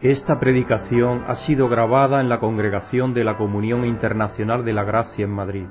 [0.00, 5.24] Esta predicación ha sido grabada en la Congregación de la Comunión Internacional de la Gracia
[5.24, 5.66] en Madrid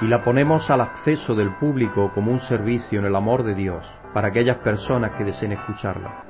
[0.00, 3.84] y la ponemos al acceso del público como un servicio en el amor de Dios
[4.14, 6.24] para aquellas personas que deseen escucharla.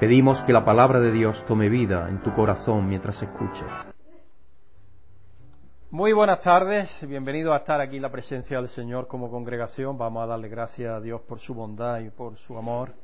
[0.00, 3.68] Pedimos que la palabra de Dios tome vida en tu corazón mientras escuches.
[5.90, 9.98] Muy buenas tardes, bienvenidos a estar aquí en la presencia del Señor como congregación.
[9.98, 12.94] Vamos a darle gracias a Dios por su bondad y por su amor.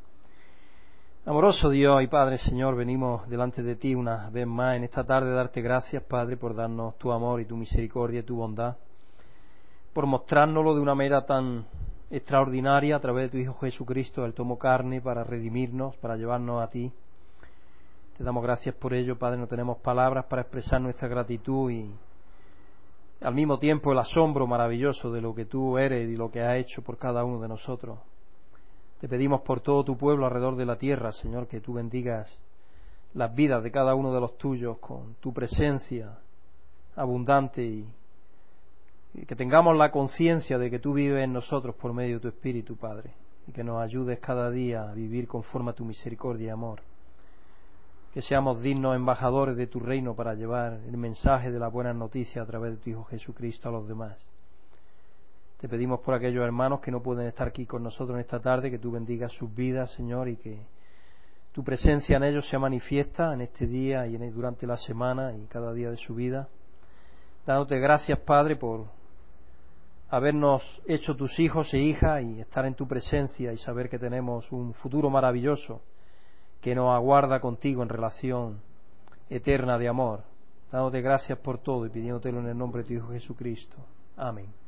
[1.29, 5.33] Amoroso Dios y Padre Señor, venimos delante de ti una vez más en esta tarde
[5.33, 8.77] darte gracias, Padre, por darnos tu amor y tu misericordia y tu bondad,
[9.93, 11.67] por mostrárnoslo de una manera tan
[12.13, 16.71] extraordinaria a través de tu Hijo Jesucristo, Él tomó carne para redimirnos, para llevarnos a
[16.71, 16.93] ti.
[18.17, 21.91] Te damos gracias por ello, Padre, no tenemos palabras para expresar nuestra gratitud y
[23.21, 26.55] al mismo tiempo el asombro maravilloso de lo que tú eres y lo que has
[26.55, 27.99] hecho por cada uno de nosotros.
[29.01, 32.41] Te pedimos por todo tu pueblo alrededor de la tierra, Señor, que tú bendigas
[33.13, 36.19] las vidas de cada uno de los tuyos con tu presencia
[36.97, 37.87] abundante y,
[39.27, 42.77] que tengamos la conciencia de que tú vives en nosotros por medio de tu Espíritu,
[42.77, 43.13] Padre,
[43.47, 46.81] y que nos ayudes cada día a vivir conforme a tu misericordia y amor.
[48.13, 52.43] Que seamos dignos embajadores de tu reino para llevar el mensaje de la buena noticia
[52.43, 54.36] a través de tu Hijo Jesucristo a los demás.
[55.59, 58.71] Te pedimos por aquellos hermanos que no pueden estar aquí con nosotros en esta tarde,
[58.71, 60.59] que tú bendigas sus vidas, Señor, y que
[61.53, 65.73] tu presencia en ellos sea manifiesta en este día y durante la semana y cada
[65.73, 66.49] día de su vida.
[67.47, 68.85] Dándote gracias, Padre, por
[70.11, 74.53] habernos hecho tus hijos e hijas y estar en tu presencia y saber que tenemos
[74.53, 75.81] un futuro maravilloso
[76.61, 78.61] que nos aguarda contigo en relación
[79.31, 80.21] eterna de amor.
[80.71, 83.77] Dándote gracias por todo y pidiéndotelo en el nombre de tu Hijo Jesucristo.
[84.19, 84.66] Amén.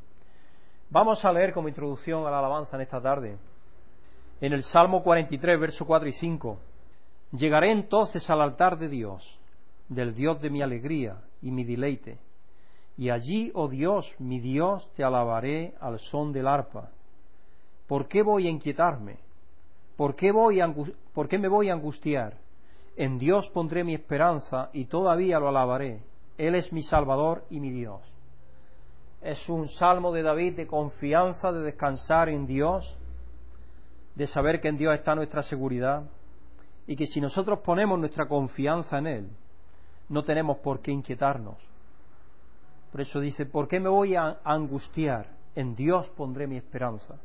[0.91, 3.36] Vamos a leer como introducción a la alabanza en esta tarde.
[4.41, 6.58] En el Salmo 43, verso 4 y 5.
[7.33, 9.39] Llegaré entonces al altar de Dios,
[9.91, 12.19] del Dios de mi alegría y mi deleite.
[12.97, 16.89] Y allí, oh Dios, mi Dios, te alabaré al son del arpa.
[17.86, 19.18] ¿Por qué voy a inquietarme?
[19.95, 20.33] ¿Por qué,
[21.13, 22.39] ¿Por qué me voy a angustiar?
[22.96, 26.02] En Dios pondré mi esperanza y todavía lo alabaré.
[26.39, 28.01] Él es mi Salvador y mi Dios.
[29.20, 32.96] Es un salmo de David de confianza, de descansar en Dios,
[34.14, 36.05] de saber que en Dios está nuestra seguridad
[36.86, 39.28] y que si nosotros ponemos nuestra confianza en Él,
[40.08, 41.58] no tenemos por qué inquietarnos.
[42.90, 45.36] Por eso dice, ¿por qué me voy a angustiar?
[45.55, 47.17] En Dios pondré mi esperanza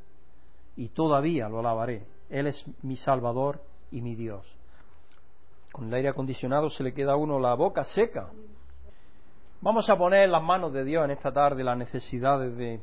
[0.76, 2.06] y todavía lo alabaré.
[2.30, 3.62] Él es mi Salvador
[3.92, 4.58] y mi Dios.
[5.72, 8.30] Con el aire acondicionado se le queda a uno la boca seca
[9.64, 12.82] Vamos a poner en las manos de Dios en esta tarde las necesidades de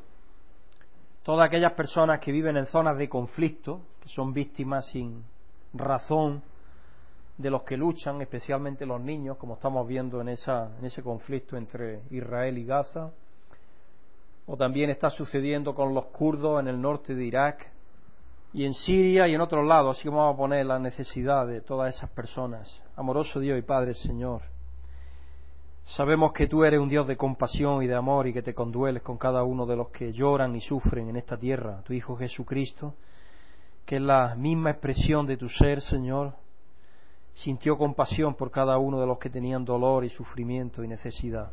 [1.22, 5.22] todas aquellas personas que viven en zonas de conflicto, que son víctimas sin
[5.74, 6.42] razón
[7.36, 11.58] de los que luchan, especialmente los niños, como estamos viendo en, esa, en ese conflicto
[11.58, 13.10] entre Israel y Gaza,
[14.46, 17.70] o también está sucediendo con los kurdos en el norte de Irak
[18.54, 19.98] y en Siria y en otros lados.
[19.98, 22.82] Así que vamos a poner la necesidad de todas esas personas.
[22.96, 24.40] Amoroso Dios y Padre Señor.
[25.84, 29.02] Sabemos que tú eres un Dios de compasión y de amor y que te condueles
[29.02, 31.82] con cada uno de los que lloran y sufren en esta tierra.
[31.84, 32.94] Tu Hijo Jesucristo,
[33.84, 36.34] que es la misma expresión de tu ser, Señor,
[37.34, 41.50] sintió compasión por cada uno de los que tenían dolor y sufrimiento y necesidad.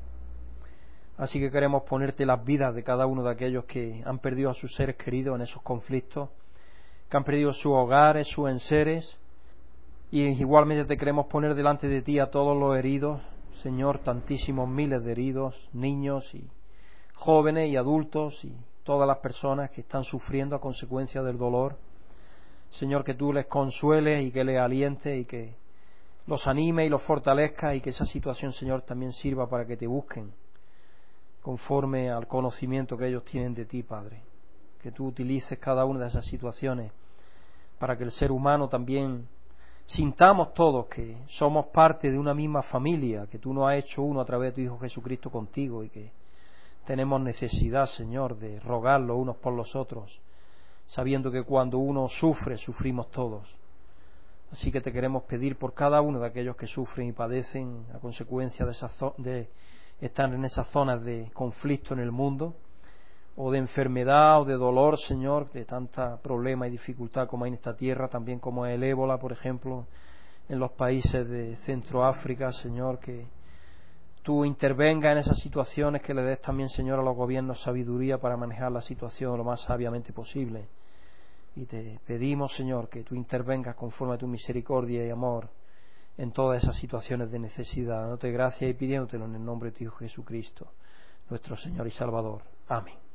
[1.17, 4.53] Así que queremos ponerte las vidas de cada uno de aquellos que han perdido a
[4.53, 6.29] sus seres queridos en esos conflictos,
[7.09, 9.19] que han perdido sus hogares, sus enseres,
[10.11, 13.19] y igualmente te queremos poner delante de ti a todos los heridos,
[13.57, 16.47] Señor, tantísimos miles de heridos, niños y
[17.15, 21.75] jóvenes y adultos y todas las personas que están sufriendo a consecuencia del dolor.
[22.69, 25.55] Señor, que tú les consueles y que les alientes y que
[26.27, 29.87] los anime y los fortalezca y que esa situación, Señor, también sirva para que te
[29.87, 30.31] busquen
[31.41, 34.21] conforme al conocimiento que ellos tienen de ti, Padre.
[34.83, 36.91] Que tú utilices cada una de esas situaciones
[37.79, 39.27] para que el ser humano también
[39.87, 44.19] sintamos todos que somos parte de una misma familia, que tú nos has hecho uno
[44.19, 46.11] a través de tu Hijo Jesucristo contigo y que
[46.85, 50.21] tenemos necesidad, Señor, de rogar los unos por los otros,
[50.85, 53.55] sabiendo que cuando uno sufre, sufrimos todos.
[54.51, 57.99] Así que te queremos pedir por cada uno de aquellos que sufren y padecen a
[57.99, 58.73] consecuencia de,
[59.17, 59.49] de
[59.99, 62.55] estar en esas zonas de conflicto en el mundo,
[63.39, 67.55] o de enfermedad o de dolor, Señor, de tanta problema y dificultad como hay en
[67.55, 69.85] esta tierra, también como el ébola, por ejemplo,
[70.49, 73.27] en los países de Centroáfrica, Señor, que
[74.23, 78.37] tú intervengas en esas situaciones, que le des también, Señor, a los gobiernos sabiduría para
[78.37, 80.67] manejar la situación lo más sabiamente posible.
[81.55, 85.47] Y te pedimos, Señor, que tú intervengas conforme a tu misericordia y amor
[86.17, 88.01] en todas esas situaciones de necesidad.
[88.01, 90.67] Dándote gracias y pidiéndotelo en el nombre de tu Hijo Jesucristo,
[91.29, 92.41] nuestro Señor y Salvador.
[92.67, 93.06] Amén.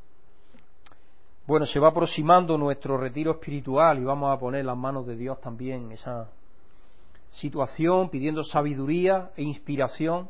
[1.44, 5.41] Bueno, se va aproximando nuestro retiro espiritual y vamos a poner las manos de Dios
[5.41, 6.29] también esa
[7.33, 10.29] situación, pidiendo sabiduría e inspiración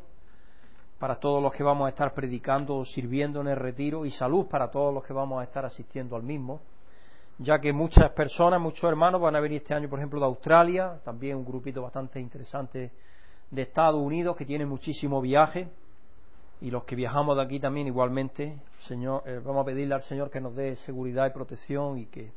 [0.97, 4.47] para todos los que vamos a estar predicando o sirviendo en el retiro y salud
[4.47, 6.61] para todos los que vamos a estar asistiendo al mismo,
[7.37, 10.99] ya que muchas personas, muchos hermanos van a venir este año, por ejemplo, de Australia,
[11.05, 12.91] también un grupito bastante interesante
[13.51, 15.69] de Estados Unidos que tiene muchísimo viaje
[16.63, 20.29] y los que viajamos de aquí también igualmente, Señor, eh, vamos a pedirle al Señor
[20.29, 22.31] que nos dé seguridad y protección y que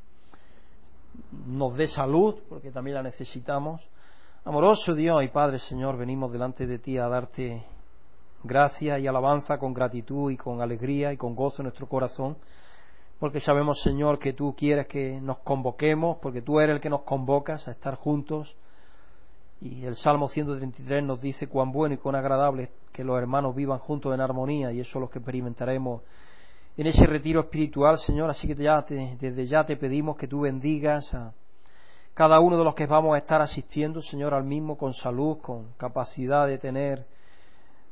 [1.46, 3.88] nos dé salud, porque también la necesitamos.
[4.44, 7.62] Amoroso Dios y Padre Señor, venimos delante de ti a darte
[8.42, 12.36] gracias y alabanza con gratitud y con alegría y con gozo en nuestro corazón,
[13.20, 17.02] porque sabemos Señor que tú quieres que nos convoquemos, porque tú eres el que nos
[17.02, 18.56] convocas a estar juntos
[19.60, 23.54] y el Salmo 133 nos dice cuán bueno y cuán agradable es que los hermanos
[23.54, 26.02] vivan juntos en armonía y eso es lo que experimentaremos
[26.76, 28.28] en ese retiro espiritual, Señor.
[28.28, 31.32] Así que ya desde ya te pedimos que tú bendigas a
[32.14, 35.72] cada uno de los que vamos a estar asistiendo, Señor, al mismo con salud, con
[35.76, 37.06] capacidad de tener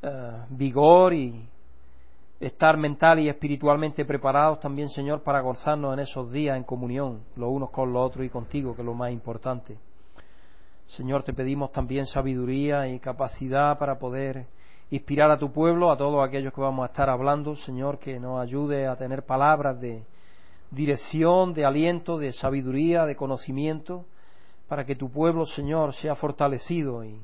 [0.03, 1.49] eh, vigor y
[2.41, 7.51] estar mental y espiritualmente preparados también, Señor, para gozarnos en esos días en comunión, los
[7.51, 9.79] unos con los otros y contigo, que es lo más importante.
[10.87, 14.47] Señor, te pedimos también sabiduría y capacidad para poder
[14.91, 18.41] inspirar a tu pueblo, a todos aquellos que vamos a estar hablando, Señor, que nos
[18.41, 20.05] ayude a tener palabras de
[20.71, 24.05] dirección, de aliento, de sabiduría, de conocimiento,
[24.69, 27.21] para que tu pueblo, Señor, sea fortalecido y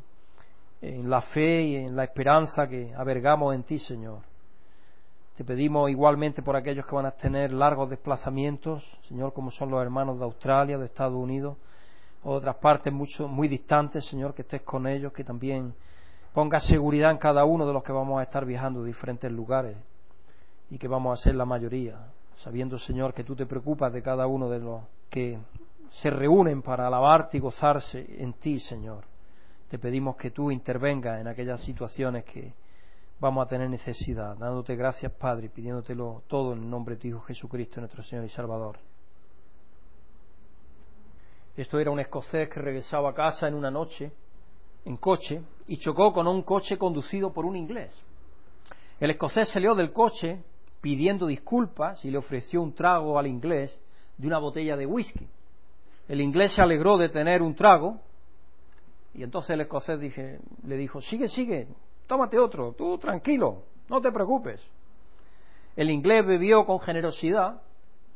[0.83, 4.21] en la fe y en la esperanza que avergamos en ti, Señor.
[5.37, 9.83] Te pedimos igualmente por aquellos que van a tener largos desplazamientos, Señor, como son los
[9.83, 11.57] hermanos de Australia, de Estados Unidos,
[12.23, 15.75] otras partes mucho, muy distantes, Señor, que estés con ellos, que también
[16.33, 19.77] ponga seguridad en cada uno de los que vamos a estar viajando a diferentes lugares
[20.71, 21.99] y que vamos a ser la mayoría,
[22.37, 25.39] sabiendo, Señor, que tú te preocupas de cada uno de los que
[25.89, 29.05] se reúnen para alabarte y gozarse en ti, Señor.
[29.69, 32.55] Te pedimos que tú intervengas en aquellas situaciones que
[33.19, 37.21] vamos a tener necesidad, dándote gracias, Padre, pidiéndotelo todo en el nombre de tu Hijo
[37.21, 38.90] Jesucristo, nuestro Señor y Salvador.
[41.61, 44.11] Esto era un escocés que regresaba a casa en una noche
[44.87, 48.03] en coche y chocó con un coche conducido por un inglés.
[48.99, 50.43] El escocés salió del coche
[50.81, 53.79] pidiendo disculpas y le ofreció un trago al inglés
[54.17, 55.29] de una botella de whisky.
[56.09, 58.01] El inglés se alegró de tener un trago
[59.13, 61.69] y entonces el escocés le dijo, sigue, sigue,
[62.07, 64.67] tómate otro, tú tranquilo, no te preocupes.
[65.77, 67.61] El inglés bebió con generosidad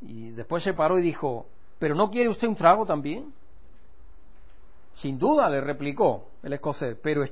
[0.00, 1.46] y después se paró y dijo,
[1.78, 3.32] ¿Pero no quiere usted un trago también?
[4.94, 7.24] Sin duda, le replicó el escocés, pero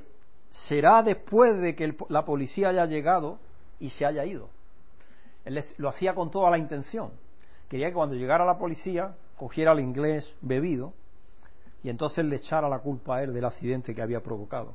[0.51, 3.39] será después de que la policía haya llegado
[3.79, 4.49] y se haya ido.
[5.45, 7.11] Él lo hacía con toda la intención.
[7.69, 10.93] Quería que cuando llegara la policía cogiera al inglés bebido
[11.81, 14.73] y entonces le echara la culpa a él del accidente que había provocado.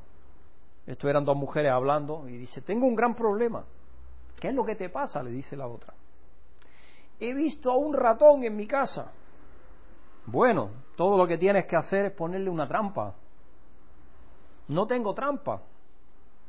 [0.85, 3.63] Esto eran dos mujeres hablando y dice, tengo un gran problema.
[4.39, 5.21] ¿Qué es lo que te pasa?
[5.23, 5.93] le dice la otra.
[7.19, 9.11] He visto a un ratón en mi casa.
[10.25, 13.15] Bueno, todo lo que tienes que hacer es ponerle una trampa.
[14.67, 15.61] No tengo trampa.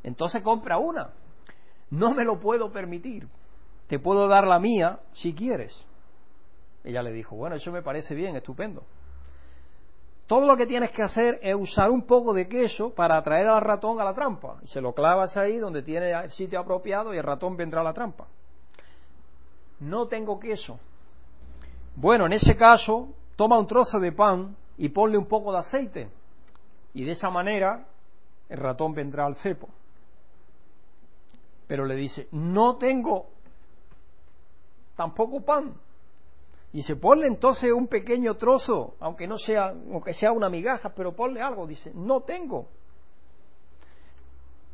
[0.02, 1.10] Entonces compra una.
[1.90, 3.28] No me lo puedo permitir.
[3.88, 5.86] Te puedo dar la mía si quieres.
[6.84, 8.84] Ella le dijo, bueno, eso me parece bien, estupendo.
[10.26, 13.60] Todo lo que tienes que hacer es usar un poco de queso para atraer al
[13.60, 14.58] ratón a la trampa.
[14.62, 17.84] Y se lo clavas ahí donde tiene el sitio apropiado y el ratón vendrá a
[17.84, 18.28] la trampa.
[19.80, 20.78] No tengo queso.
[21.96, 23.08] Bueno, en ese caso,
[23.40, 26.10] toma un trozo de pan y ponle un poco de aceite.
[26.92, 27.86] Y de esa manera
[28.50, 29.70] el ratón vendrá al cepo.
[31.66, 33.28] Pero le dice, no tengo
[34.94, 35.72] tampoco pan.
[36.74, 41.16] Y se ponle entonces un pequeño trozo, aunque no sea, aunque sea una migaja, pero
[41.16, 41.66] ponle algo.
[41.66, 42.68] Dice, no tengo.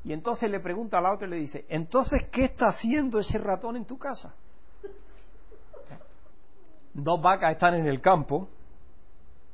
[0.03, 3.39] Y entonces le pregunta a la otra y le dice, entonces, ¿qué está haciendo ese
[3.39, 4.35] ratón en tu casa?
[6.95, 8.49] Dos vacas están en el campo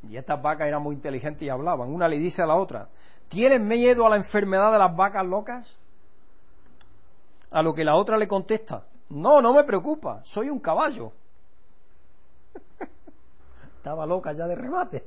[0.09, 1.89] y estas vacas eran muy inteligentes y hablaban.
[1.93, 2.89] Una le dice a la otra,
[3.29, 5.79] ¿tienes miedo a la enfermedad de las vacas locas?
[7.51, 11.13] A lo que la otra le contesta, no, no me preocupa, soy un caballo.
[13.77, 15.05] Estaba loca ya de remate.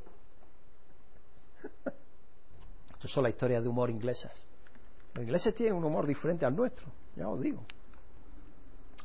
[2.94, 4.32] Estas son las historias de humor inglesas.
[5.14, 7.64] Los ingleses tienen un humor diferente al nuestro, ya os digo.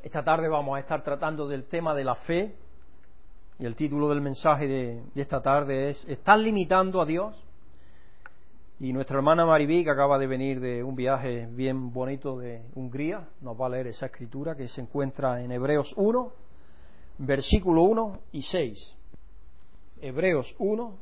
[0.03, 2.55] Esta tarde vamos a estar tratando del tema de la fe
[3.61, 7.39] y el título del mensaje de, esta tarde es ¿Estás limitando a Dios?
[8.79, 13.29] Y nuestra hermana Maribí, que acaba de venir de un viaje bien bonito de Hungría,
[13.39, 16.33] nos va a leer esa escritura que se encuentra en Hebreos 1,
[17.19, 18.95] versículo 1 y 6.
[20.01, 20.97] Hebreos 1,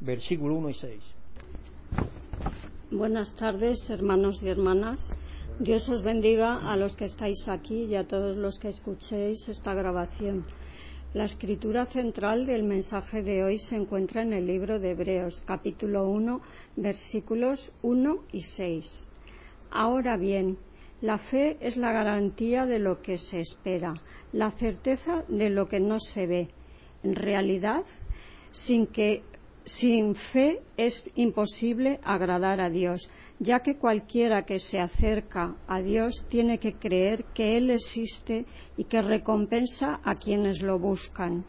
[0.00, 1.14] versículo 1 y 6.
[2.90, 5.16] Buenas tardes, hermanos y hermanas.
[5.60, 9.72] Dios os bendiga a los que estáis aquí y a todos los que escuchéis esta
[9.72, 10.44] grabación.
[11.12, 16.08] La escritura central del mensaje de hoy se encuentra en el libro de Hebreos, capítulo
[16.08, 16.40] 1,
[16.76, 19.08] versículos 1 y 6.
[19.72, 20.56] Ahora bien,
[21.00, 23.94] la fe es la garantía de lo que se espera,
[24.32, 26.48] la certeza de lo que no se ve.
[27.02, 27.82] En realidad,
[28.52, 29.24] sin que
[29.64, 36.26] sin fe es imposible agradar a Dios, ya que cualquiera que se acerca a Dios
[36.28, 41.44] tiene que creer que Él existe y que recompensa a quienes lo buscan.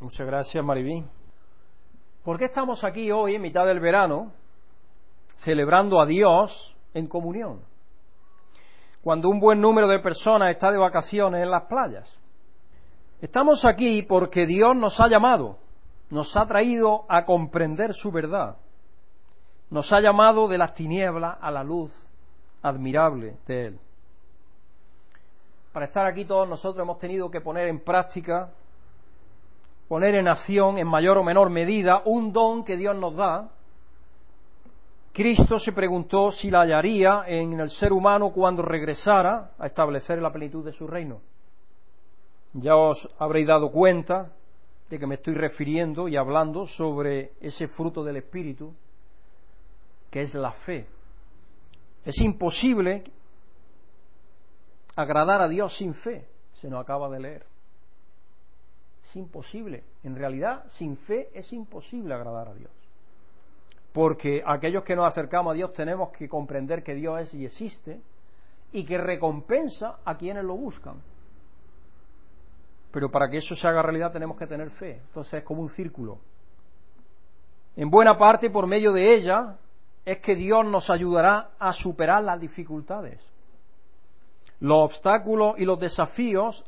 [0.00, 1.04] Muchas gracias, Maribí.
[2.24, 4.32] ¿Por qué estamos aquí hoy, en mitad del verano,
[5.34, 7.60] celebrando a Dios en comunión?
[9.02, 12.10] Cuando un buen número de personas está de vacaciones en las playas.
[13.20, 15.58] Estamos aquí porque Dios nos ha llamado,
[16.10, 18.56] nos ha traído a comprender su verdad
[19.70, 21.92] nos ha llamado de las tinieblas a la luz
[22.62, 23.78] admirable de Él.
[25.72, 28.50] Para estar aquí todos nosotros hemos tenido que poner en práctica,
[29.88, 33.48] poner en acción en mayor o menor medida un don que Dios nos da.
[35.12, 40.32] Cristo se preguntó si la hallaría en el ser humano cuando regresara a establecer la
[40.32, 41.20] plenitud de su reino.
[42.52, 44.32] Ya os habréis dado cuenta
[44.90, 48.74] de que me estoy refiriendo y hablando sobre ese fruto del Espíritu,
[50.10, 50.88] que es la fe.
[52.04, 53.04] Es imposible
[54.96, 57.46] agradar a Dios sin fe, se nos acaba de leer.
[59.04, 59.84] Es imposible.
[60.02, 62.72] En realidad, sin fe es imposible agradar a Dios.
[63.92, 68.00] Porque aquellos que nos acercamos a Dios tenemos que comprender que Dios es y existe
[68.72, 70.96] y que recompensa a quienes lo buscan.
[72.92, 75.00] Pero para que eso se haga realidad tenemos que tener fe.
[75.06, 76.18] Entonces es como un círculo.
[77.76, 79.56] En buena parte, por medio de ella,
[80.04, 83.20] es que Dios nos ayudará a superar las dificultades,
[84.58, 86.64] los obstáculos y los desafíos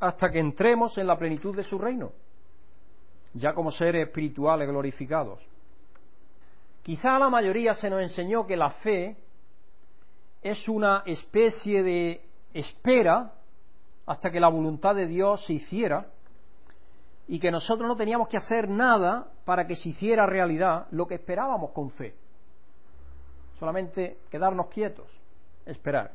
[0.00, 2.12] hasta que entremos en la plenitud de su reino,
[3.34, 5.46] ya como seres espirituales glorificados.
[6.82, 9.16] Quizá a la mayoría se nos enseñó que la fe
[10.42, 13.32] es una especie de espera
[14.06, 16.06] hasta que la voluntad de Dios se hiciera
[17.26, 21.14] y que nosotros no teníamos que hacer nada para que se hiciera realidad lo que
[21.14, 22.14] esperábamos con fe.
[23.54, 25.08] Solamente quedarnos quietos,
[25.64, 26.12] esperar.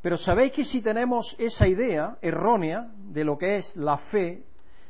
[0.00, 4.44] Pero sabéis que si tenemos esa idea errónea de lo que es la fe,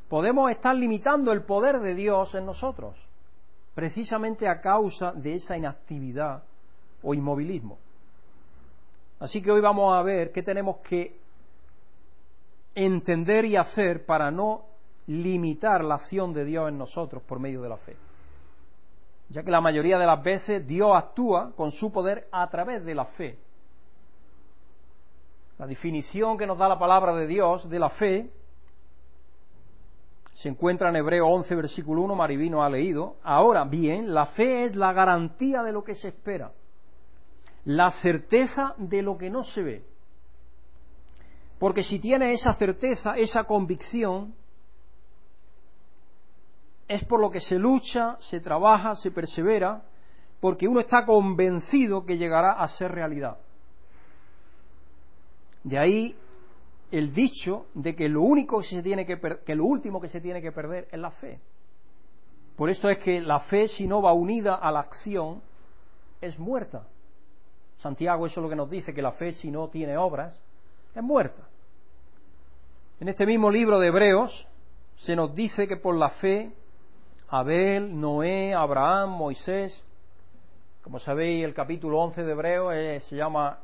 [0.09, 2.97] podemos estar limitando el poder de Dios en nosotros,
[3.75, 6.43] precisamente a causa de esa inactividad
[7.03, 7.79] o inmovilismo.
[9.19, 11.19] Así que hoy vamos a ver qué tenemos que
[12.85, 14.65] entender y hacer para no
[15.09, 17.97] limitar la acción de Dios en nosotros por medio de la fe.
[19.31, 22.95] Ya que la mayoría de las veces Dios actúa con su poder a través de
[22.95, 23.39] la fe.
[25.59, 28.31] La definición que nos da la palabra de Dios de la fe
[30.35, 33.17] se encuentra en Hebreo 11, versículo 1, Marivino ha leído.
[33.25, 36.53] Ahora bien, la fe es la garantía de lo que se espera,
[37.65, 39.98] la certeza de lo que no se ve.
[41.59, 44.35] Porque si tiene esa certeza, esa convicción,
[46.87, 49.83] es por lo que se lucha, se trabaja, se persevera,
[50.41, 53.39] porque uno está convencido que llegará a ser realidad.
[55.65, 56.17] De ahí
[56.91, 60.21] el dicho de que lo único que se tiene que, que lo último que se
[60.21, 61.41] tiene que perder es la fe.
[62.57, 65.43] Por esto es que la fe, si no va unida a la acción,
[66.21, 66.87] es muerta.
[67.77, 70.41] Santiago eso es lo que nos dice, que la fe, si no tiene obras,
[70.95, 71.49] es muerta.
[73.01, 74.47] En este mismo libro de Hebreos
[74.97, 76.53] se nos dice que por la fe
[77.29, 79.85] Abel, Noé, Abraham, Moisés.
[80.83, 83.59] Como sabéis, el capítulo 11 de Hebreo eh, se llama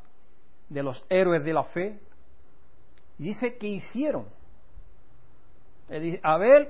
[0.69, 1.99] de los héroes de la fe.
[3.19, 4.27] Y dice que hicieron.
[6.23, 6.69] Abel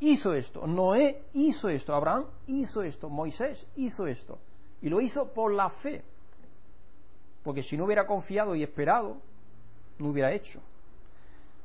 [0.00, 4.38] hizo esto, Noé hizo esto, Abraham hizo esto, Moisés hizo esto.
[4.82, 6.02] Y lo hizo por la fe.
[7.42, 9.16] Porque si no hubiera confiado y esperado,
[9.98, 10.60] no hubiera hecho.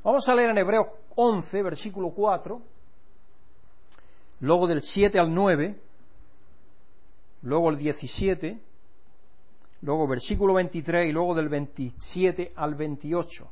[0.03, 2.61] Vamos a leer en Hebreos 11, versículo 4
[4.41, 5.79] luego del 7 al 9,
[7.43, 8.59] luego el 17,
[9.81, 13.47] luego versículo 23 y luego del 27 al 28.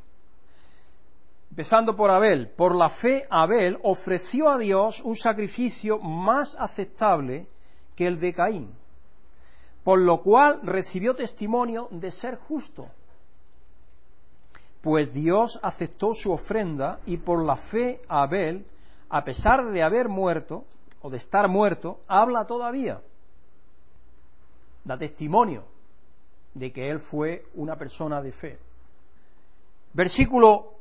[1.51, 7.47] Empezando por Abel, por la fe Abel ofreció a Dios un sacrificio más aceptable
[7.95, 8.71] que el de Caín,
[9.83, 12.87] por lo cual recibió testimonio de ser justo.
[14.81, 18.65] Pues Dios aceptó su ofrenda y por la fe Abel,
[19.09, 20.63] a pesar de haber muerto,
[21.01, 23.01] o de estar muerto, habla todavía.
[24.83, 25.63] Da testimonio
[26.53, 28.59] de que él fue una persona de fe.
[29.93, 30.73] Versículo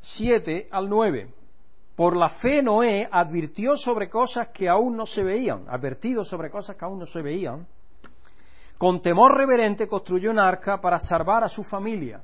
[0.00, 1.28] 7 al 9.
[1.96, 6.76] Por la fe Noé advirtió sobre cosas que aún no se veían, advertido sobre cosas
[6.76, 7.66] que aún no se veían.
[8.78, 12.20] Con temor reverente construyó un arca para salvar a su familia.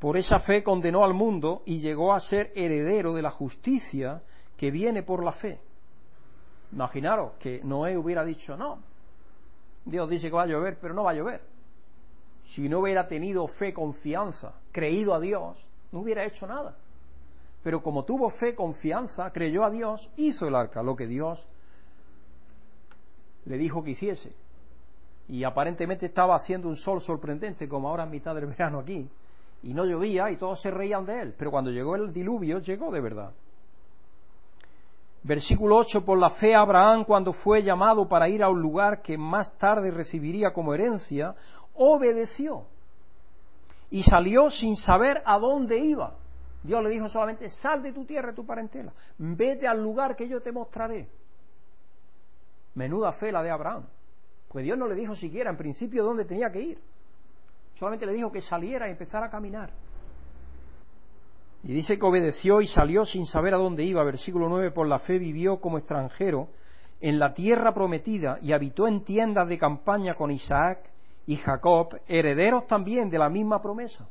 [0.00, 4.22] Por esa fe condenó al mundo y llegó a ser heredero de la justicia
[4.56, 5.60] que viene por la fe.
[6.72, 8.78] Imaginaros que Noé hubiera dicho, no,
[9.84, 11.42] Dios dice que va a llover, pero no va a llover.
[12.44, 16.76] Si no hubiera tenido fe, confianza, creído a Dios, no hubiera hecho nada.
[17.62, 21.46] Pero como tuvo fe, confianza, creyó a Dios, hizo el arca, lo que Dios
[23.44, 24.32] le dijo que hiciese.
[25.28, 29.08] Y aparentemente estaba haciendo un sol sorprendente, como ahora en mitad del verano aquí.
[29.62, 31.34] Y no llovía y todos se reían de él.
[31.36, 33.32] Pero cuando llegó el diluvio, llegó de verdad.
[35.22, 39.18] Versículo 8, por la fe Abraham, cuando fue llamado para ir a un lugar que
[39.18, 41.34] más tarde recibiría como herencia,
[41.74, 42.64] obedeció
[43.90, 46.14] y salió sin saber a dónde iba.
[46.62, 50.28] Dios le dijo solamente, sal de tu tierra, de tu parentela, vete al lugar que
[50.28, 51.08] yo te mostraré.
[52.74, 53.86] Menuda fe la de Abraham.
[54.48, 56.80] Pues Dios no le dijo siquiera en principio dónde tenía que ir.
[57.80, 59.70] Solamente le dijo que saliera y empezara a caminar.
[61.62, 64.04] Y dice que obedeció y salió sin saber a dónde iba.
[64.04, 66.48] Versículo 9, por la fe vivió como extranjero
[67.00, 70.90] en la tierra prometida y habitó en tiendas de campaña con Isaac
[71.26, 74.06] y Jacob, herederos también de la misma promesa.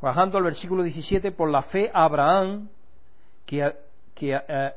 [0.00, 2.70] Bajando al versículo 17, por la fe Abraham,
[3.44, 3.70] que,
[4.14, 4.72] que, eh,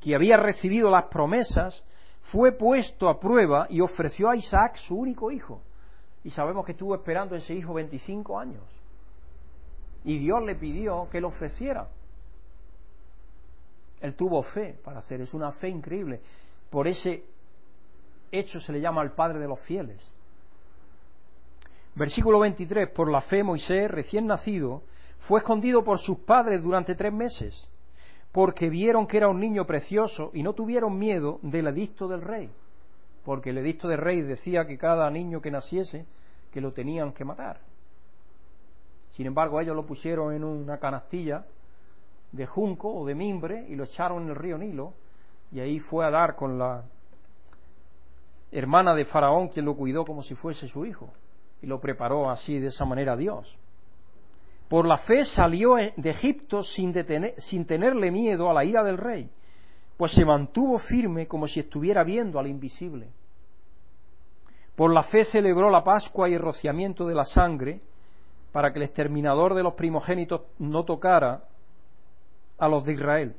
[0.00, 1.84] que había recibido las promesas,
[2.22, 5.60] fue puesto a prueba y ofreció a Isaac su único hijo.
[6.24, 8.82] Y sabemos que estuvo esperando ese hijo 25 años
[10.04, 11.88] y Dios le pidió que lo ofreciera.
[14.00, 16.20] Él tuvo fe para hacer, es una fe increíble.
[16.70, 17.24] Por ese
[18.32, 20.12] hecho se le llama al Padre de los fieles.
[21.94, 24.82] Versículo 23, por la fe Moisés, recién nacido,
[25.18, 27.68] fue escondido por sus padres durante tres meses,
[28.32, 32.50] porque vieron que era un niño precioso y no tuvieron miedo del edicto del rey,
[33.24, 36.06] porque el edicto del rey decía que cada niño que naciese,
[36.50, 37.60] que lo tenían que matar.
[39.10, 41.44] Sin embargo, ellos lo pusieron en una canastilla
[42.32, 44.94] de junco o de mimbre y lo echaron en el río Nilo
[45.50, 46.84] y ahí fue a dar con la
[48.50, 51.10] hermana de Faraón quien lo cuidó como si fuese su hijo
[51.60, 53.58] y lo preparó así de esa manera a Dios.
[54.72, 56.94] Por la fe salió de Egipto sin,
[57.36, 59.30] sin tenerle miedo a la ira del rey,
[59.98, 63.10] pues se mantuvo firme como si estuviera viendo al invisible.
[64.74, 67.82] Por la fe celebró la Pascua y el rociamiento de la sangre,
[68.50, 71.44] para que el exterminador de los primogénitos no tocara
[72.56, 73.36] a los de Israel.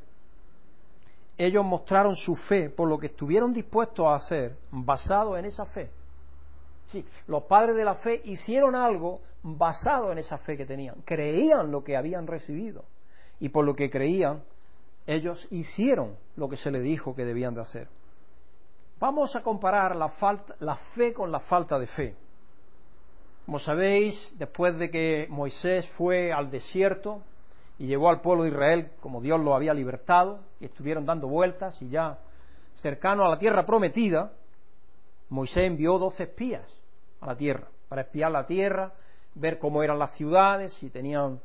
[1.39, 5.89] Ellos mostraron su fe por lo que estuvieron dispuestos a hacer basado en esa fe.
[6.85, 11.71] Sí, los padres de la fe hicieron algo basado en esa fe que tenían, creían
[11.71, 12.85] lo que habían recibido
[13.39, 14.43] y por lo que creían
[15.05, 17.87] ellos hicieron lo que se les dijo que debían de hacer.
[18.99, 20.11] Vamos a comparar la,
[20.59, 22.15] la fe con la falta de fe.
[23.45, 27.21] Como sabéis, después de que Moisés fue al desierto
[27.77, 31.81] y llevó al pueblo de Israel como Dios lo había libertado, y estuvieron dando vueltas
[31.81, 32.19] y ya
[32.75, 34.31] cercano a la tierra prometida,
[35.29, 36.81] Moisés envió doce espías
[37.19, 38.93] a la tierra para espiar la tierra,
[39.35, 41.39] ver cómo eran las ciudades, si tenían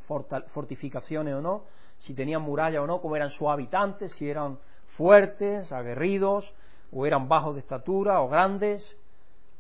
[0.48, 1.62] fortificaciones o no,
[1.96, 6.54] si tenían muralla o no, cómo eran sus habitantes, si eran fuertes, aguerridos,
[6.92, 8.96] o eran bajos de estatura o grandes,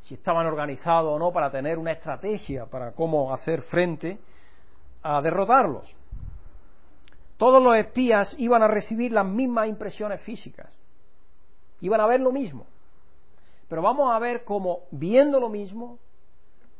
[0.02, 4.18] si estaban organizados o no para tener una estrategia para cómo hacer frente
[5.02, 5.94] a derrotarlos.
[7.36, 10.68] Todos los espías iban a recibir las mismas impresiones físicas,
[11.80, 12.66] iban a ver lo mismo.
[13.68, 15.98] Pero vamos a ver cómo, viendo lo mismo,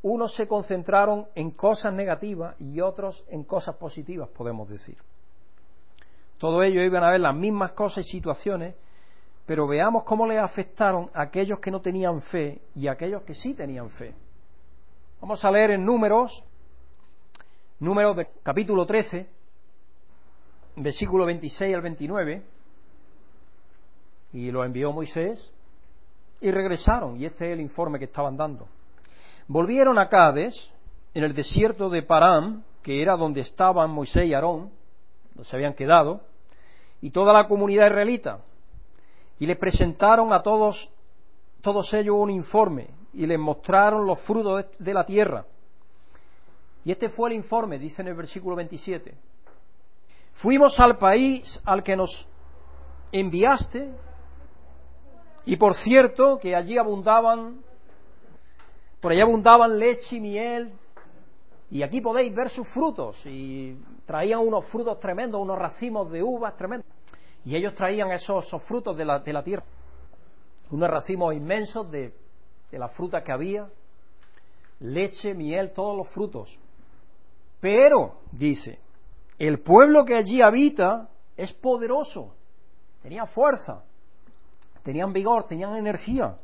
[0.02, 4.96] unos se concentraron en cosas negativas y otros en cosas positivas, podemos decir.
[6.38, 8.76] Todo ellos iban a ver las mismas cosas y situaciones,
[9.44, 13.34] pero veamos cómo le afectaron a aquellos que no tenían fe y a aquellos que
[13.34, 14.14] sí tenían fe.
[15.20, 16.44] Vamos a leer en números,
[17.80, 19.26] números capítulo 13,
[20.76, 22.42] versículo 26 al 29,
[24.34, 25.52] y lo envió Moisés,
[26.40, 28.68] y regresaron, y este es el informe que estaban dando.
[29.48, 30.70] Volvieron a Cades,
[31.14, 34.70] en el desierto de Param, que era donde estaban Moisés y Aarón,
[35.34, 36.20] donde se habían quedado,
[37.00, 38.40] y toda la comunidad israelita
[39.38, 40.90] y les presentaron a todos,
[41.61, 45.46] todos ellos un informe y les mostraron los frutos de la tierra.
[46.84, 49.14] Y este fue el informe, dice en el versículo 27.
[50.32, 52.28] Fuimos al país al que nos
[53.12, 53.92] enviaste
[55.44, 57.61] y por cierto que allí abundaban,
[59.00, 60.72] por allí abundaban leche y miel
[61.70, 66.56] y aquí podéis ver sus frutos y traían unos frutos tremendos, unos racimos de uvas
[66.56, 66.87] tremendos.
[67.44, 69.64] Y ellos traían esos, frutos de la, de la, tierra,
[70.70, 72.14] unos racimos inmensos de,
[72.70, 73.68] de la fruta que había,
[74.80, 76.58] leche, miel, todos los frutos.
[77.61, 78.80] Pero, dice,
[79.38, 82.34] el pueblo que allí habita es poderoso,
[83.02, 83.84] tenía fuerza,
[84.82, 86.38] tenían vigor, tenían energía.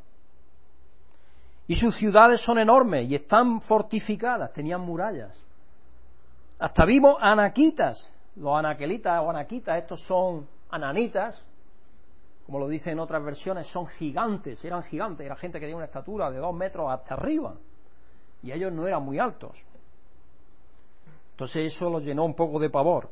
[1.66, 5.32] Y sus ciudades son enormes y están fortificadas, tenían murallas.
[6.58, 11.44] Hasta vimos anaquitas, los anaquelitas o anaquitas, estos son ananitas,
[12.46, 15.86] como lo dicen en otras versiones, son gigantes, eran gigantes, era gente que tenía una
[15.86, 17.54] estatura de dos metros hasta arriba,
[18.42, 19.64] y ellos no eran muy altos.
[21.30, 23.10] Entonces eso los llenó un poco de pavor.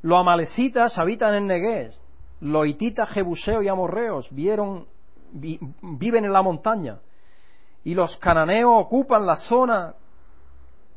[0.00, 2.00] Los amalecitas habitan en Negués,
[2.40, 4.86] los hititas, jebuseos y amorreos vieron,
[5.32, 6.98] viven en la montaña,
[7.84, 9.94] y los cananeos ocupan la zona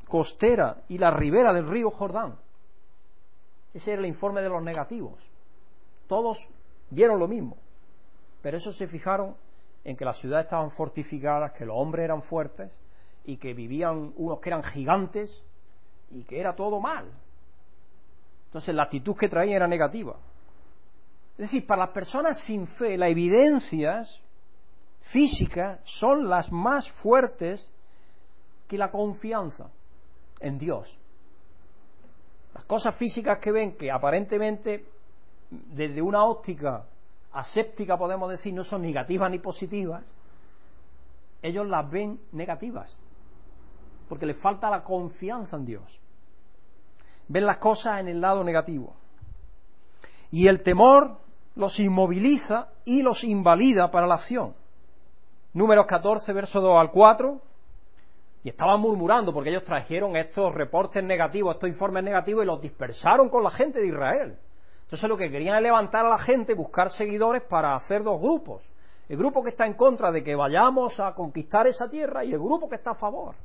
[0.07, 2.35] costera y la ribera del río Jordán.
[3.73, 5.19] Ese era el informe de los negativos.
[6.07, 6.47] Todos
[6.89, 7.57] vieron lo mismo,
[8.41, 9.35] pero eso se fijaron
[9.83, 12.71] en que las ciudades estaban fortificadas, que los hombres eran fuertes
[13.23, 15.43] y que vivían unos que eran gigantes
[16.11, 17.11] y que era todo mal.
[18.45, 20.15] Entonces la actitud que traían era negativa.
[21.31, 24.21] Es decir, para las personas sin fe, las evidencias
[25.05, 27.71] físicas son las más fuertes
[28.67, 29.69] que la confianza
[30.39, 30.97] en Dios.
[32.55, 34.83] Las cosas físicas que ven que aparentemente
[35.49, 36.85] desde una óptica
[37.33, 40.03] aséptica podemos decir no son negativas ni positivas,
[41.43, 42.97] ellos las ven negativas,
[44.09, 45.99] porque les falta la confianza en Dios.
[47.27, 48.95] Ven las cosas en el lado negativo.
[50.31, 51.19] Y el temor
[51.55, 54.55] los inmoviliza y los invalida para la acción.
[55.55, 57.41] Números 14, verso 2 al 4.
[58.43, 63.29] Y estaban murmurando porque ellos trajeron estos reportes negativos, estos informes negativos y los dispersaron
[63.29, 64.37] con la gente de Israel.
[64.83, 68.63] Entonces lo que querían es levantar a la gente, buscar seguidores para hacer dos grupos.
[69.07, 72.39] El grupo que está en contra de que vayamos a conquistar esa tierra y el
[72.39, 73.35] grupo que está a favor.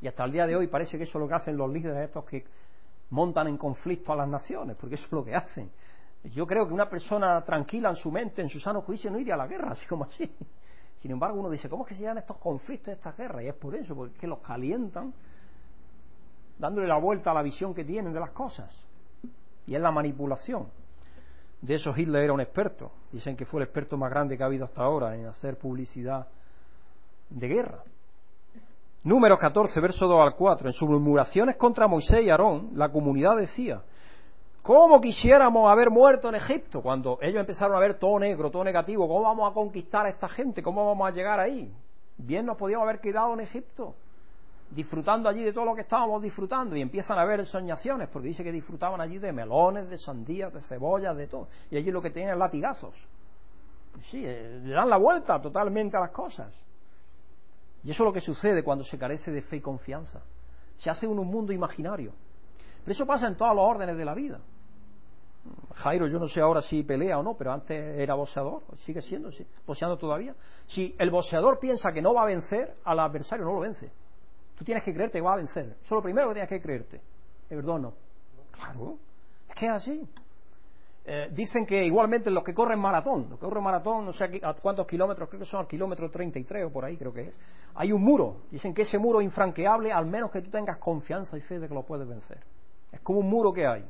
[0.00, 2.06] Y hasta el día de hoy parece que eso es lo que hacen los líderes
[2.06, 2.42] estos que
[3.10, 5.70] montan en conflicto a las naciones, porque eso es lo que hacen.
[6.24, 9.34] Yo creo que una persona tranquila en su mente, en su sano juicio, no iría
[9.34, 10.32] a la guerra, así como así.
[11.02, 13.42] Sin embargo, uno dice, ¿cómo es que se llaman estos conflictos, estas guerras?
[13.42, 15.12] Y es por eso, porque los calientan,
[16.60, 18.86] dándole la vuelta a la visión que tienen de las cosas.
[19.66, 20.68] Y es la manipulación.
[21.60, 22.92] De eso Hitler era un experto.
[23.10, 26.28] Dicen que fue el experto más grande que ha habido hasta ahora en hacer publicidad
[27.30, 27.82] de guerra.
[29.02, 30.68] Número 14, verso 2 al 4.
[30.68, 33.82] En sus murmuraciones contra Moisés y Aarón, la comunidad decía,
[34.62, 36.82] ¿cómo quisiéramos haber muerto en Egipto?
[36.82, 40.28] Cuando ellos empezaron a ver todo negro, todo negativo, ¿cómo vamos a conquistar a esta
[40.28, 40.62] gente?
[40.62, 41.72] ¿Cómo vamos a llegar ahí?
[42.16, 43.94] Bien nos podíamos haber quedado en Egipto
[44.74, 48.42] disfrutando allí de todo lo que estábamos disfrutando y empiezan a ver soñaciones, porque dice
[48.42, 51.48] que disfrutaban allí de melones, de sandías, de cebollas, de todo.
[51.70, 53.08] Y allí lo que tenían es latigazos.
[54.02, 56.52] Sí, eh, le dan la vuelta totalmente a las cosas.
[57.84, 60.22] Y eso es lo que sucede cuando se carece de fe y confianza.
[60.76, 62.12] Se hace un mundo imaginario.
[62.84, 64.40] Pero eso pasa en todos los órdenes de la vida.
[65.74, 69.32] Jairo, yo no sé ahora si pelea o no, pero antes era boxeador, sigue siendo,
[69.32, 70.34] sí, boxeando todavía.
[70.66, 73.90] Si el boxeador piensa que no va a vencer al adversario, no lo vence.
[74.56, 75.64] Tú tienes que creerte que va a vencer.
[75.64, 77.00] Eso es lo primero que tienes que creerte.
[77.48, 77.94] ¿Es verdad o no?
[78.52, 78.98] Claro.
[79.48, 80.08] Es que es así.
[81.04, 84.54] Eh, dicen que igualmente los que corren maratón, los que corren maratón, no sé a
[84.54, 87.34] cuántos kilómetros, creo que son al kilómetro 33 o por ahí creo que es,
[87.74, 88.42] hay un muro.
[88.52, 91.66] Dicen que ese muro es infranqueable al menos que tú tengas confianza y fe de
[91.66, 92.38] que lo puedes vencer.
[92.92, 93.84] Es como un muro que hay.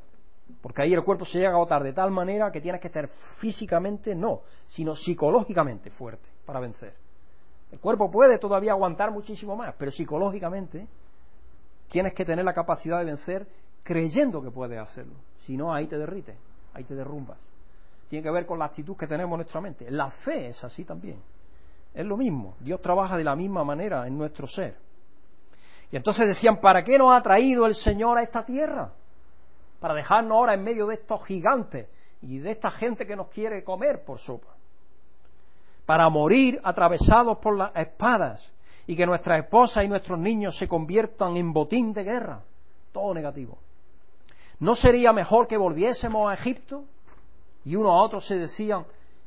[0.60, 3.08] Porque ahí el cuerpo se llega a agotar de tal manera que tienes que estar
[3.08, 6.94] físicamente, no, sino psicológicamente fuerte para vencer.
[7.70, 10.86] El cuerpo puede todavía aguantar muchísimo más, pero psicológicamente
[11.88, 13.46] tienes que tener la capacidad de vencer
[13.82, 15.14] creyendo que puedes hacerlo.
[15.38, 16.36] Si no, ahí te derrites,
[16.74, 17.38] ahí te derrumbas.
[18.08, 19.90] Tiene que ver con la actitud que tenemos en nuestra mente.
[19.90, 21.18] La fe es así también.
[21.94, 22.56] Es lo mismo.
[22.60, 24.76] Dios trabaja de la misma manera en nuestro ser.
[25.92, 28.92] Y entonces decían, ¿para qué nos ha traído el Señor a esta tierra?
[29.78, 31.88] Para dejarnos ahora en medio de estos gigantes
[32.22, 34.52] y de esta gente que nos quiere comer por sopa
[35.86, 38.50] para morir atravesados por las espadas
[38.86, 42.40] y que nuestras esposas y nuestros niños se conviertan en botín de guerra.
[42.92, 43.58] Todo negativo.
[44.60, 46.84] ¿No sería mejor que volviésemos a Egipto?
[47.64, 48.84] Y unos a otros se decían,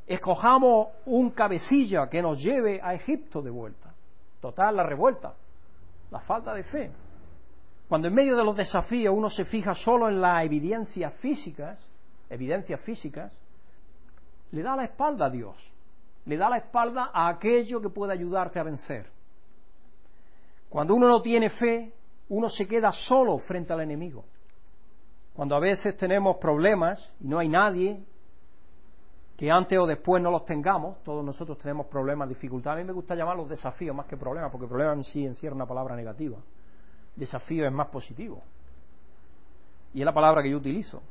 [0.08, 3.94] escojamos un cabecilla que nos lleve a Egipto de vuelta.
[4.42, 5.34] Total, la revuelta,
[6.16, 6.92] la falta de fe.
[7.90, 11.78] Cuando en medio de los desafíos uno se fija solo en las evidencias físicas,
[12.30, 13.34] evidencias físicas,
[14.52, 15.74] le da la espalda a Dios,
[16.26, 19.12] le da la espalda a aquello que puede ayudarte a vencer.
[20.70, 21.94] Cuando uno no tiene fe,
[22.30, 24.24] uno se queda solo frente al enemigo.
[25.34, 28.02] Cuando a veces tenemos problemas y no hay nadie
[29.38, 32.80] que antes o después no los tengamos, todos nosotros tenemos problemas, dificultades.
[32.80, 35.66] A mí me gusta llamarlos desafíos más que problemas, porque problema en sí encierra una
[35.66, 36.38] palabra negativa.
[37.16, 38.42] Desafío es más positivo.
[39.94, 41.02] Y es la palabra que yo utilizo.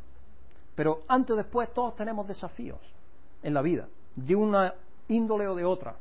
[0.74, 2.80] Pero antes o después todos tenemos desafíos
[3.42, 4.74] en la vida, de una
[5.08, 5.96] índole o de otra.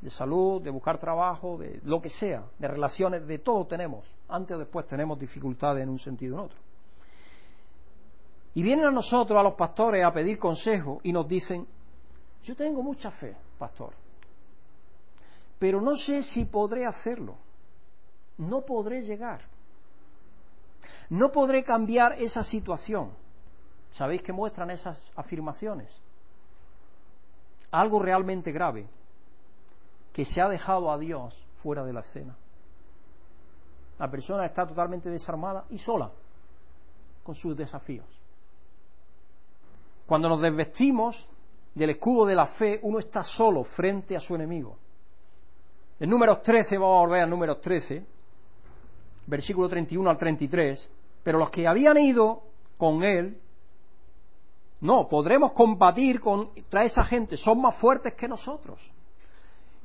[0.00, 4.04] De salud, de buscar trabajo, de lo que sea, de relaciones, de todo tenemos.
[4.28, 6.58] Antes o después tenemos dificultades en un sentido o en otro.
[8.54, 11.66] Y vienen a nosotros, a los pastores, a pedir consejo y nos dicen,
[12.42, 13.94] yo tengo mucha fe, pastor,
[15.58, 17.36] pero no sé si podré hacerlo,
[18.38, 19.42] no podré llegar,
[21.08, 23.12] no podré cambiar esa situación.
[23.92, 25.94] ¿Sabéis qué muestran esas afirmaciones?
[27.70, 28.88] Algo realmente grave,
[30.12, 32.36] que se ha dejado a Dios fuera de la escena.
[33.98, 36.10] La persona está totalmente desarmada y sola
[37.22, 38.21] con sus desafíos.
[40.12, 41.26] Cuando nos desvestimos
[41.74, 44.76] del escudo de la fe, uno está solo frente a su enemigo.
[45.98, 48.04] En números 13, vamos a volver al números 13,
[49.26, 50.90] versículo 31 al 33,
[51.22, 52.42] pero los que habían ido
[52.76, 53.40] con él,
[54.82, 58.92] no, podremos combatir contra esa gente, son más fuertes que nosotros.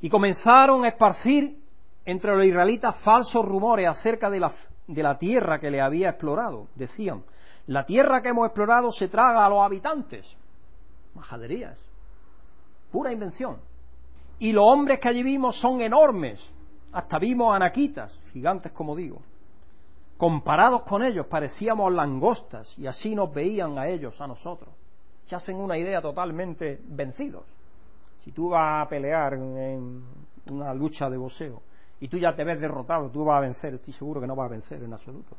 [0.02, 1.58] Y comenzaron a esparcir
[2.04, 4.52] entre los israelitas falsos rumores acerca de la,
[4.88, 6.66] de la tierra que le había explorado.
[6.74, 7.24] Decían,
[7.68, 10.26] la tierra que hemos explorado se traga a los habitantes.
[11.14, 11.78] Majaderías.
[12.90, 13.58] Pura invención.
[14.38, 16.50] Y los hombres que allí vimos son enormes.
[16.92, 19.20] Hasta vimos anaquitas, gigantes como digo.
[20.16, 24.70] Comparados con ellos parecíamos langostas y así nos veían a ellos, a nosotros.
[25.26, 27.44] Se hacen una idea totalmente vencidos.
[28.24, 30.02] Si tú vas a pelear en
[30.50, 31.60] una lucha de boxeo
[32.00, 34.46] y tú ya te ves derrotado, tú vas a vencer, estoy seguro que no vas
[34.46, 35.36] a vencer en absoluto.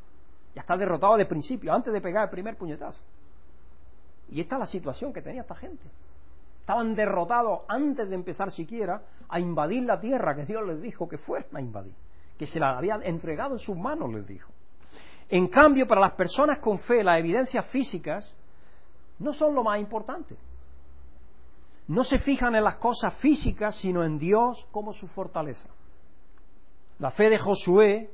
[0.55, 3.01] Ya está derrotado de principio, antes de pegar el primer puñetazo.
[4.29, 5.83] Y esta es la situación que tenía esta gente.
[6.61, 11.17] Estaban derrotados antes de empezar siquiera a invadir la tierra que Dios les dijo que
[11.17, 11.93] fueran a invadir,
[12.37, 14.51] que se la había entregado en sus manos, les dijo.
[15.29, 18.35] En cambio, para las personas con fe, las evidencias físicas
[19.19, 20.35] no son lo más importante.
[21.87, 25.69] No se fijan en las cosas físicas, sino en Dios como su fortaleza.
[26.99, 28.11] La fe de Josué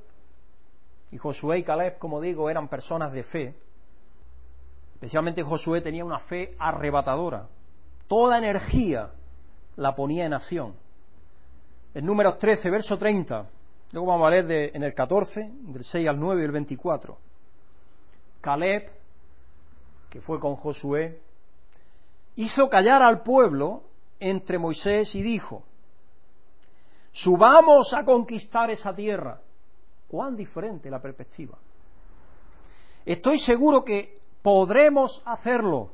[1.16, 3.56] y Josué y Caleb, como digo, eran personas de fe.
[4.96, 7.48] Especialmente Josué tenía una fe arrebatadora.
[8.10, 9.12] Toda energía
[9.78, 10.76] la ponía en acción.
[11.94, 13.50] En números 13, verso 30.
[13.94, 17.18] Luego vamos a leer en el 14, del 6 al 9 y el 24.
[18.42, 18.92] Caleb,
[20.10, 21.22] que fue con Josué,
[22.36, 23.84] hizo callar al pueblo
[24.20, 25.64] entre Moisés y dijo,
[27.14, 29.40] subamos a conquistar esa tierra
[30.16, 31.58] cuán diferente la perspectiva.
[33.06, 35.90] Estoy seguro que podremos hacerlo.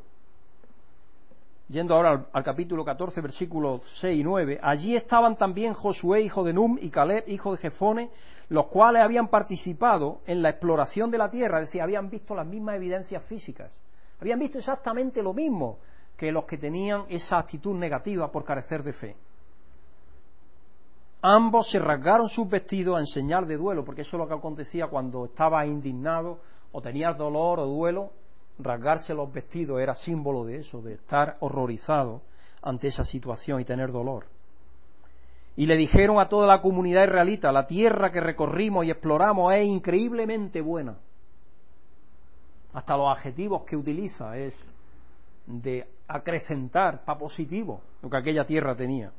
[1.70, 6.54] Yendo ahora al, capítulo 14, versículos 6 y 9, allí estaban también Josué, hijo de
[6.54, 8.12] Num, y Caleb, hijo de Jefone,
[8.50, 12.46] los cuales habían participado en la exploración de la tierra, es decir, habían visto las
[12.46, 13.76] mismas evidencias físicas,
[14.20, 15.80] habían visto exactamente lo mismo
[16.16, 19.16] que los que tenían esa actitud negativa por carecer de fe.
[21.22, 24.88] Ambos se rasgaron sus vestidos en señal de duelo, porque eso es lo que acontecía
[24.88, 26.40] cuando estaba indignado
[26.72, 28.12] o tenía dolor o duelo.
[28.58, 32.22] Rasgarse los vestidos era símbolo de eso, de estar horrorizado
[32.64, 34.26] ante esa situación y tener dolor.
[35.56, 39.66] Y le dijeron a toda la comunidad israelita, la tierra que recorrimos y exploramos es
[39.66, 40.98] increíblemente buena.
[42.74, 44.58] Hasta los adjetivos que utiliza es
[45.46, 49.12] de acrecentar para positivo lo que aquella tierra tenía.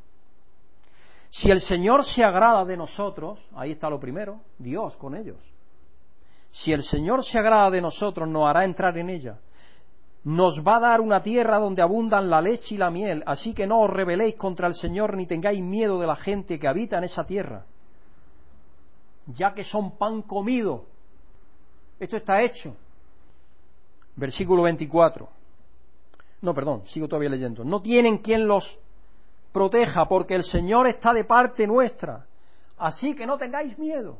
[1.32, 5.38] Si el Señor se agrada de nosotros, ahí está lo primero, Dios con ellos.
[6.50, 9.38] Si el Señor se agrada de nosotros, nos hará entrar en ella.
[10.24, 13.66] Nos va a dar una tierra donde abundan la leche y la miel, así que
[13.66, 17.04] no os rebeléis contra el Señor ni tengáis miedo de la gente que habita en
[17.04, 17.64] esa tierra,
[19.26, 20.84] ya que son pan comido.
[21.98, 22.76] Esto está hecho.
[24.16, 25.30] Versículo 24.
[26.42, 27.64] No, perdón, sigo todavía leyendo.
[27.64, 28.78] No tienen quien los
[29.52, 32.26] proteja, porque el Señor está de parte nuestra.
[32.78, 34.18] Así que no tengáis miedo.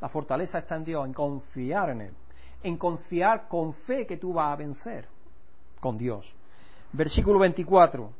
[0.00, 2.14] La fortaleza está en Dios, en confiar en Él,
[2.62, 5.08] en confiar con fe que tú vas a vencer.
[5.80, 6.32] con Dios.
[6.92, 8.12] Versículo 24.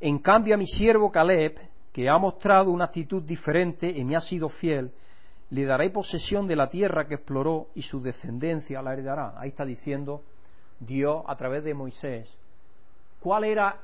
[0.00, 1.58] En cambio a mi siervo Caleb,
[1.92, 4.92] que ha mostrado una actitud diferente y me ha sido fiel,
[5.50, 9.34] le daré posesión de la tierra que exploró y su descendencia la heredará.
[9.36, 10.22] Ahí está diciendo
[10.80, 12.28] Dios a través de Moisés.
[13.20, 13.78] ¿Cuál era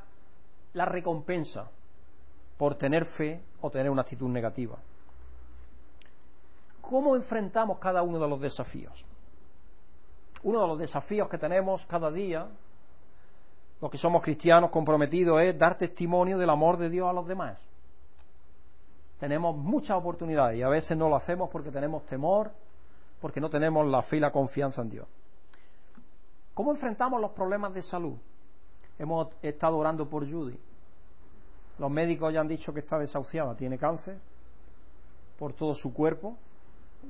[0.75, 1.71] la recompensa
[2.57, 4.79] por tener fe o tener una actitud negativa?
[6.81, 9.05] ¿Cómo enfrentamos cada uno de los desafíos?
[10.43, 12.47] Uno de los desafíos que tenemos cada día,
[13.81, 17.59] los que somos cristianos comprometidos, es dar testimonio del amor de Dios a los demás
[19.19, 22.53] tenemos muchas oportunidades y a veces no lo hacemos porque tenemos temor,
[23.21, 25.09] porque no tenemos la fe y la confianza en Dios.
[26.55, 28.17] ¿Cómo enfrentamos los problemas de salud?
[28.99, 30.59] Hemos estado orando por Judy.
[31.79, 34.19] Los médicos ya han dicho que está desahuciada, tiene cáncer
[35.39, 36.37] por todo su cuerpo.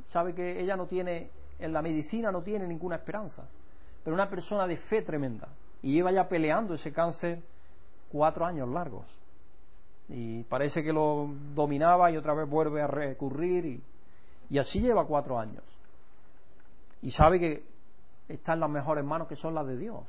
[0.06, 3.48] Sabe que ella no tiene, en la medicina no tiene ninguna esperanza,
[4.04, 5.48] pero una persona de fe tremenda.
[5.82, 7.40] Y lleva ya peleando ese cáncer
[8.10, 9.06] cuatro años largos
[10.08, 13.82] y parece que lo dominaba y otra vez vuelve a recurrir y,
[14.48, 15.62] y así lleva cuatro años.
[17.02, 17.62] Y sabe que
[18.28, 20.04] está en las mejores manos que son las de Dios.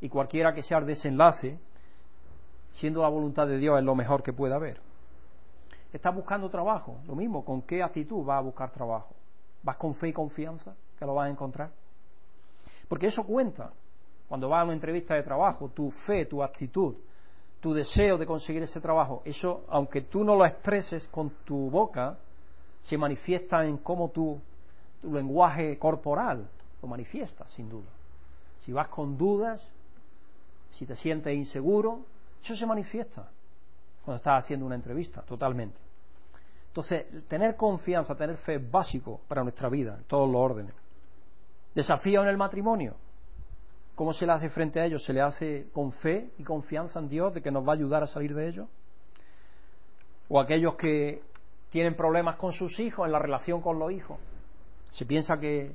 [0.00, 1.58] Y cualquiera que sea el desenlace,
[2.72, 4.80] siendo la voluntad de Dios, es lo mejor que puede haber.
[5.92, 9.14] Estás buscando trabajo, lo mismo, ¿con qué actitud vas a buscar trabajo?
[9.62, 11.70] ¿Vas con fe y confianza que lo vas a encontrar?
[12.88, 13.72] Porque eso cuenta.
[14.28, 16.94] Cuando vas a una entrevista de trabajo, tu fe, tu actitud,
[17.60, 22.18] tu deseo de conseguir ese trabajo, eso, aunque tú no lo expreses con tu boca,
[22.82, 24.38] se manifiesta en cómo tu,
[25.00, 26.48] tu lenguaje corporal
[26.82, 27.88] lo manifiesta, sin duda.
[28.60, 29.66] Si vas con dudas,
[30.70, 32.04] si te sientes inseguro,
[32.42, 33.28] eso se manifiesta
[34.04, 35.78] cuando estás haciendo una entrevista, totalmente.
[36.68, 40.74] Entonces, tener confianza, tener fe es básico para nuestra vida, en todos los órdenes.
[41.74, 42.94] Desafío en el matrimonio.
[43.94, 45.04] ¿Cómo se le hace frente a ellos?
[45.04, 48.02] ¿Se le hace con fe y confianza en Dios de que nos va a ayudar
[48.02, 48.68] a salir de ellos?
[50.28, 51.22] ¿O aquellos que
[51.70, 54.18] tienen problemas con sus hijos en la relación con los hijos?
[54.92, 55.72] ¿Se piensa que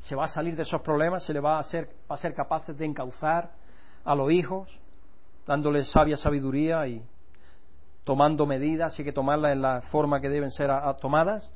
[0.00, 1.24] se va a salir de esos problemas?
[1.24, 3.50] ¿Se le va a, hacer, va a ser capaces de encauzar
[4.06, 4.80] a los hijos,
[5.46, 7.02] dándoles sabia sabiduría y
[8.04, 11.52] tomando medidas, hay que tomarlas en la forma que deben ser tomadas?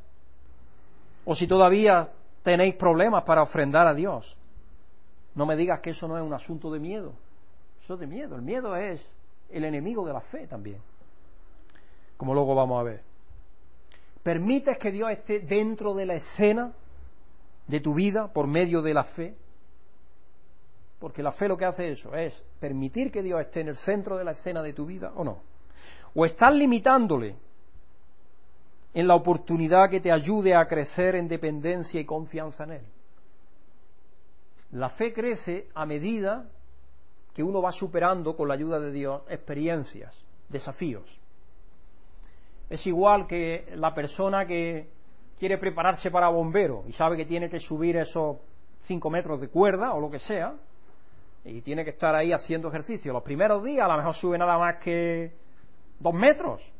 [1.25, 2.11] ¿O si todavía
[2.43, 4.37] tenéis problemas para ofrendar a Dios?
[5.37, 7.13] No me digas que eso no es un asunto de miedo.
[7.81, 8.35] Eso es de miedo.
[8.35, 9.15] El miedo es
[9.49, 10.81] el enemigo de la fe también.
[12.17, 13.03] Como luego vamos a ver.
[14.25, 16.73] ¿Permites que Dios esté dentro de la escena
[17.69, 19.37] de tu vida por medio de la fe?
[21.01, 24.19] Porque la fe lo que hace eso es permitir que Dios esté en el centro
[24.19, 25.43] de la escena de tu vida o no.
[26.15, 27.37] O estás limitándole
[28.93, 32.87] en la oportunidad que te ayude a crecer en dependencia y confianza en Él.
[34.73, 36.47] La fe crece a medida
[37.33, 40.15] que uno va superando con la ayuda de Dios experiencias,
[40.51, 41.19] desafíos.
[42.69, 44.91] Es igual que la persona que
[45.39, 48.37] quiere prepararse para bombero y sabe que tiene que subir esos
[48.83, 50.55] cinco metros de cuerda o lo que sea,
[51.45, 53.13] y tiene que estar ahí haciendo ejercicio.
[53.13, 55.33] Los primeros días a lo mejor sube nada más que
[55.99, 56.73] dos metros,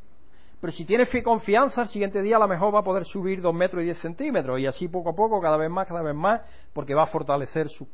[0.59, 3.41] pero si tiene fe confianza, el siguiente día a lo mejor va a poder subir
[3.41, 6.15] dos metros y diez centímetros, y así poco a poco, cada vez más, cada vez
[6.15, 6.41] más,
[6.73, 7.87] porque va a fortalecer sus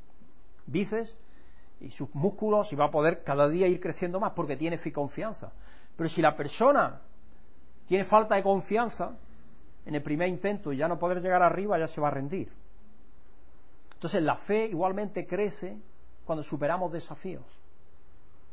[0.66, 1.18] bíceps
[1.80, 4.92] y sus músculos y va a poder cada día ir creciendo más porque tiene fe
[4.92, 5.54] confianza.
[5.96, 7.02] Pero si la persona
[7.86, 9.18] tiene falta de confianza
[9.86, 12.52] en el primer intento y ya no poder llegar arriba, ya se va a rendir.
[13.94, 15.78] Entonces la fe igualmente crece
[16.28, 17.46] cuando superamos desafíos,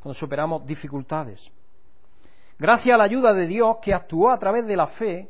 [0.01, 1.51] cuando superamos dificultades.
[2.57, 5.29] Gracias a la ayuda de Dios que actuó a través de la fe,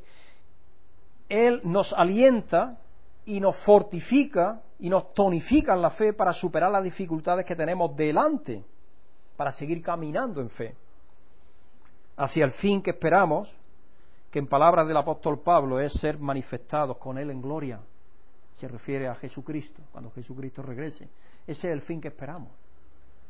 [1.31, 2.79] Él nos alienta
[3.25, 7.97] y nos fortifica y nos tonifica en la fe para superar las dificultades que tenemos
[7.97, 8.63] delante,
[9.39, 10.77] para seguir caminando en fe,
[12.19, 13.57] hacia el fin que esperamos,
[14.31, 17.81] que en palabras del apóstol Pablo es ser manifestados con Él en gloria.
[18.57, 21.09] Se refiere a Jesucristo, cuando Jesucristo regrese.
[21.47, 22.51] Ese es el fin que esperamos,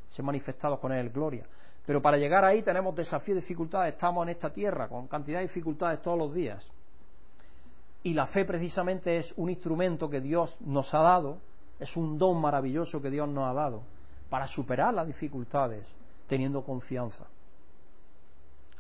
[0.08, 1.46] ser manifestados con Él gloria.
[1.86, 3.94] Pero para llegar ahí tenemos desafíos y dificultades.
[3.94, 6.66] Estamos en esta tierra con cantidad de dificultades todos los días.
[8.02, 11.38] Y la fe precisamente es un instrumento que Dios nos ha dado,
[11.78, 13.82] es un don maravilloso que Dios nos ha dado
[14.28, 15.86] para superar las dificultades
[16.26, 17.26] teniendo confianza.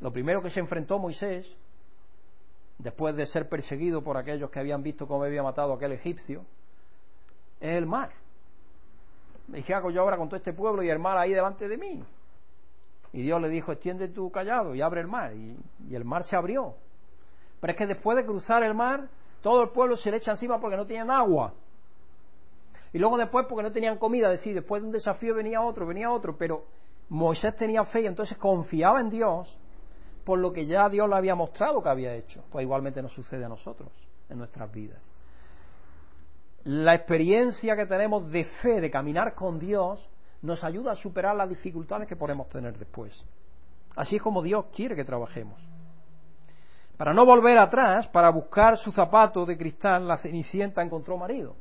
[0.00, 1.56] Lo primero que se enfrentó Moisés,
[2.78, 6.44] después de ser perseguido por aquellos que habían visto cómo había matado a aquel egipcio,
[7.60, 8.10] es el mar.
[9.48, 11.76] Me dije, hago yo ahora con todo este pueblo y el mar ahí delante de
[11.76, 12.02] mí?
[13.12, 15.32] Y Dios le dijo, extiende tu callado y abre el mar.
[15.34, 15.56] Y,
[15.94, 16.74] el mar se abrió.
[17.60, 19.08] Pero es que después de cruzar el mar,
[19.40, 21.52] todo el pueblo se le echa encima porque no tienen agua.
[22.92, 26.10] Y luego después, porque no tenían comida, decir, después de un desafío venía otro, venía
[26.10, 26.64] otro, pero
[27.08, 29.56] Moisés tenía fe y entonces confiaba en Dios
[30.24, 32.44] por lo que ya Dios le había mostrado que había hecho.
[32.50, 33.90] Pues igualmente nos sucede a nosotros
[34.28, 34.98] en nuestras vidas.
[36.64, 40.08] La experiencia que tenemos de fe, de caminar con Dios,
[40.42, 43.24] nos ayuda a superar las dificultades que podemos tener después.
[43.96, 45.60] Así es como Dios quiere que trabajemos.
[46.96, 51.54] Para no volver atrás, para buscar su zapato de cristal, la Cenicienta encontró marido.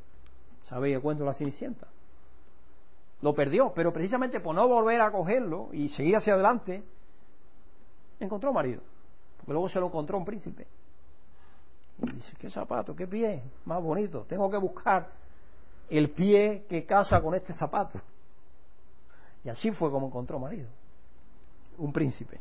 [0.62, 1.88] ¿Sabéis el cuento de la Cenicienta?
[3.22, 6.84] Lo perdió, pero precisamente por no volver a cogerlo y seguir hacia adelante,
[8.20, 8.82] encontró marido.
[9.38, 10.68] Porque luego se lo encontró un príncipe.
[12.02, 14.26] Y dice, qué zapato, qué pie, más bonito.
[14.28, 15.10] Tengo que buscar
[15.90, 18.00] el pie que casa con este zapato.
[19.44, 20.70] Y así fue como encontró marido.
[21.78, 22.40] Un príncipe.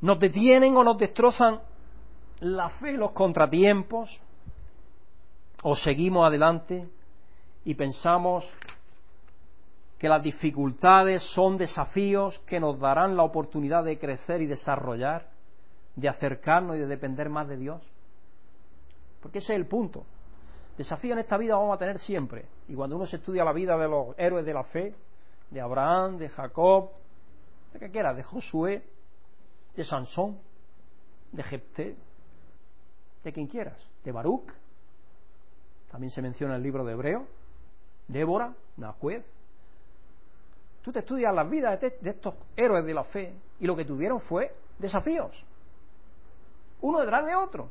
[0.00, 1.60] Nos detienen o nos destrozan
[2.40, 4.20] la fe, los contratiempos,
[5.62, 6.88] o seguimos adelante
[7.64, 8.52] y pensamos
[10.02, 15.28] que las dificultades son desafíos que nos darán la oportunidad de crecer y desarrollar,
[15.94, 17.80] de acercarnos y de depender más de Dios.
[19.20, 20.04] Porque ese es el punto.
[20.76, 22.46] Desafíos en esta vida vamos a tener siempre.
[22.66, 24.92] Y cuando uno se estudia la vida de los héroes de la fe,
[25.50, 26.90] de Abraham, de Jacob,
[27.72, 28.84] de que quiera, de Josué,
[29.76, 30.36] de Sansón,
[31.30, 31.96] de Jepté,
[33.22, 34.52] de quien quieras, de Baruch,
[35.92, 37.24] también se menciona en el libro de Hebreo,
[38.08, 39.24] Débora, Nahuez,
[40.82, 44.20] Tú te estudias las vidas de, estos héroes de la fe y lo que tuvieron
[44.20, 45.44] fue desafíos,
[46.80, 47.70] uno detrás de otro.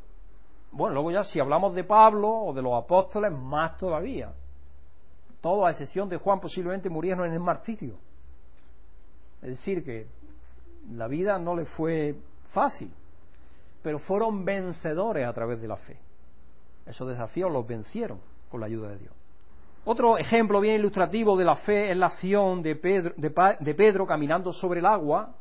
[0.71, 4.33] Bueno, luego ya si hablamos de Pablo o de los apóstoles, más todavía.
[5.41, 7.95] Todos, a excepción de Juan, posiblemente murieron en el martirio.
[9.41, 10.07] Es decir, que
[10.91, 12.15] la vida no le fue
[12.49, 12.93] fácil,
[13.83, 15.99] pero fueron vencedores a través de la fe.
[16.85, 19.20] Esos desafíos los vencieron con la ayuda de Dios.
[19.83, 24.85] Otro ejemplo bien ilustrativo de la fe es la acción de Pedro, caminando sobre el
[24.85, 25.33] agua,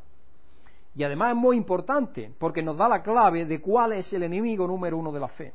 [0.94, 4.66] y además es muy importante porque nos da la clave de cuál es el enemigo
[4.66, 5.52] número uno de la fe.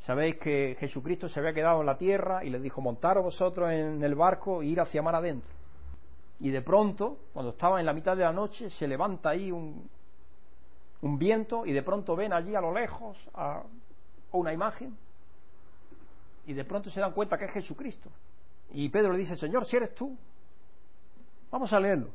[0.00, 4.02] Sabéis que Jesucristo se había quedado en la tierra y les dijo, montaros vosotros en
[4.02, 5.50] el barco e ir hacia mar adentro.
[6.40, 9.88] Y de pronto, cuando estaba en la mitad de la noche, se levanta ahí un,
[11.00, 13.62] un viento y de pronto ven allí a lo lejos a
[14.32, 14.96] una imagen
[16.50, 18.10] y de pronto se dan cuenta que es Jesucristo.
[18.72, 20.16] Y Pedro le dice, Señor, si eres tú.
[21.48, 22.10] Vamos a leerlo.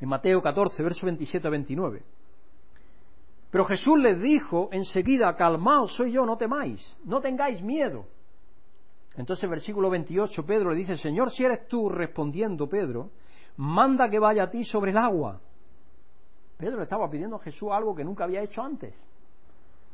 [0.00, 2.02] En Mateo 14, verso 27 a 29.
[3.50, 8.06] Pero Jesús les dijo enseguida, calmaos, soy yo, no temáis, no tengáis miedo.
[9.16, 13.10] Entonces, versículo 28, Pedro le dice, Señor, si eres tú, respondiendo Pedro,
[13.56, 15.40] manda que vaya a ti sobre el agua.
[16.56, 18.94] Pedro estaba pidiendo a Jesús algo que nunca había hecho antes.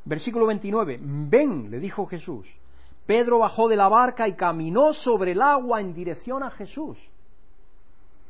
[0.05, 2.59] Versículo 29, ven, le dijo Jesús.
[3.07, 7.11] Pedro bajó de la barca y caminó sobre el agua en dirección a Jesús.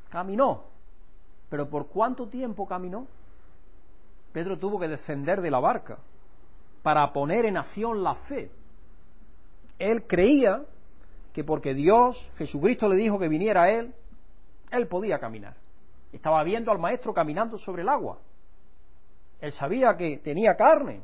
[0.08, 0.64] Caminó.
[1.48, 3.06] Pero ¿por cuánto tiempo caminó?
[4.32, 5.98] Pedro tuvo que descender de la barca
[6.82, 8.50] para poner en acción la fe.
[9.78, 10.64] Él creía
[11.32, 13.94] que porque Dios, Jesucristo le dijo que viniera a él,
[14.70, 15.54] él podía caminar.
[16.12, 18.18] Estaba viendo al maestro caminando sobre el agua.
[19.40, 21.02] Él sabía que tenía carne,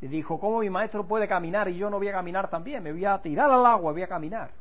[0.00, 2.82] y dijo, ¿cómo mi maestro puede caminar y yo no voy a caminar también?
[2.82, 4.52] Me voy a tirar al agua, voy a caminar.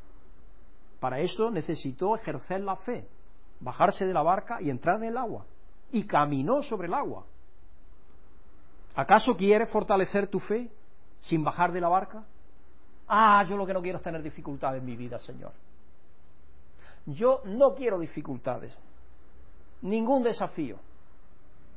[1.00, 3.08] Para eso necesitó ejercer la fe,
[3.60, 5.46] bajarse de la barca y entrar en el agua.
[5.92, 7.24] Y caminó sobre el agua.
[8.96, 10.72] ¿Acaso quieres fortalecer tu fe
[11.20, 12.26] sin bajar de la barca?
[13.08, 15.54] Ah, yo lo que no quiero es tener dificultades en mi vida, Señor.
[17.06, 18.78] Yo no quiero dificultades,
[19.82, 20.78] ningún desafío.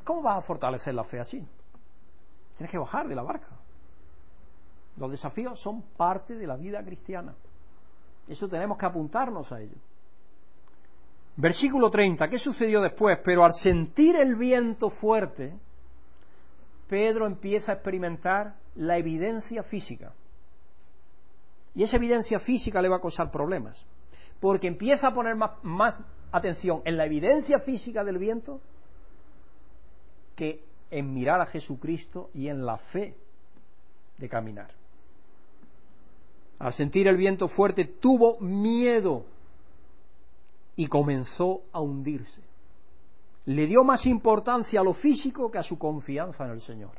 [0.03, 1.47] ¿Cómo vas a fortalecer la fe así?
[2.61, 3.49] Tienes que bajar de la barca.
[4.99, 7.35] Los desafíos son parte de la vida cristiana.
[8.29, 9.77] Eso tenemos que apuntarnos a ello.
[11.37, 12.29] Versículo 30.
[12.29, 13.19] ¿Qué sucedió después?
[13.25, 15.59] Pero al sentir el viento fuerte,
[16.87, 20.13] Pedro empieza a experimentar la evidencia física.
[21.75, 23.87] Y esa evidencia física le va a causar problemas.
[24.39, 25.99] Porque empieza a poner más, más
[26.31, 28.61] atención en la evidencia física del viento
[30.37, 33.17] que en mirar a Jesucristo y en la fe
[34.19, 34.71] de caminar.
[36.59, 39.25] Al sentir el viento fuerte tuvo miedo
[40.77, 42.43] y comenzó a hundirse.
[43.47, 46.93] Le dio más importancia a lo físico que a su confianza en el Señor.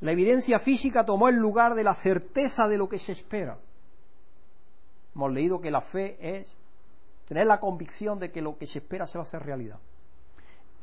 [0.00, 3.58] La evidencia física tomó el lugar de la certeza de lo que se espera.
[5.14, 6.56] Hemos leído que la fe es
[7.28, 9.78] tener la convicción de que lo que se espera se va a hacer realidad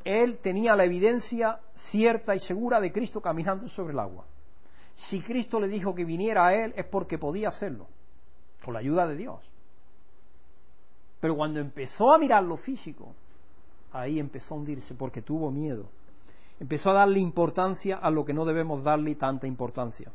[0.07, 4.25] él tenía la evidencia cierta y segura de Cristo caminando sobre el agua.
[4.95, 7.87] Si Cristo le dijo que viniera a él es porque podía hacerlo.
[8.63, 9.39] por la ayuda de Dios.
[11.21, 13.13] Pero cuando empezó a mirar lo físico,
[13.91, 15.89] ahí empezó a hundirse porque tuvo miedo.
[16.59, 20.11] Empezó a darle importancia a lo que no debemos darle tanta importancia.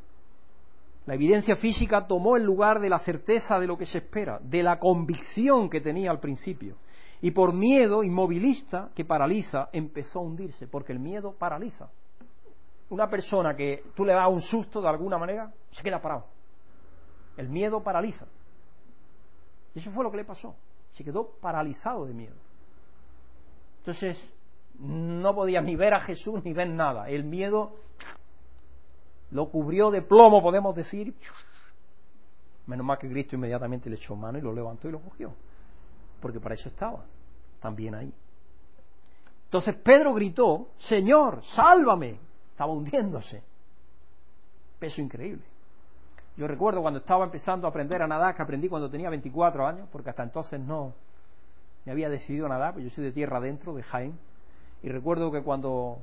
[1.06, 4.62] La evidencia física tomó el lugar de la certeza de lo que se espera, de
[4.62, 6.76] la convicción que tenía al principio.
[7.22, 11.88] Y por miedo inmovilista que paraliza, empezó a hundirse, porque el miedo paraliza.
[12.90, 16.26] Una persona que tú le das un susto de alguna manera, se queda parado.
[17.36, 18.26] El miedo paraliza.
[19.72, 20.56] Y eso fue lo que le pasó.
[20.90, 22.34] Se quedó paralizado de miedo.
[23.78, 24.20] Entonces,
[24.80, 27.08] no podía ni ver a Jesús ni ver nada.
[27.08, 27.76] El miedo
[29.30, 31.14] lo cubrió de plomo, podemos decir.
[32.66, 35.32] Menos mal que Cristo inmediatamente le echó mano y lo levantó y lo cogió.
[36.22, 37.04] Porque para eso estaba,
[37.60, 38.14] también ahí.
[39.46, 42.18] Entonces Pedro gritó, Señor, sálvame.
[42.52, 43.42] Estaba hundiéndose.
[44.78, 45.42] Peso increíble.
[46.36, 49.88] Yo recuerdo cuando estaba empezando a aprender a nadar, que aprendí cuando tenía 24 años,
[49.90, 50.94] porque hasta entonces no
[51.84, 54.18] me había decidido a nadar, pues yo soy de tierra adentro, de Jaén.
[54.82, 55.98] Y recuerdo que cuando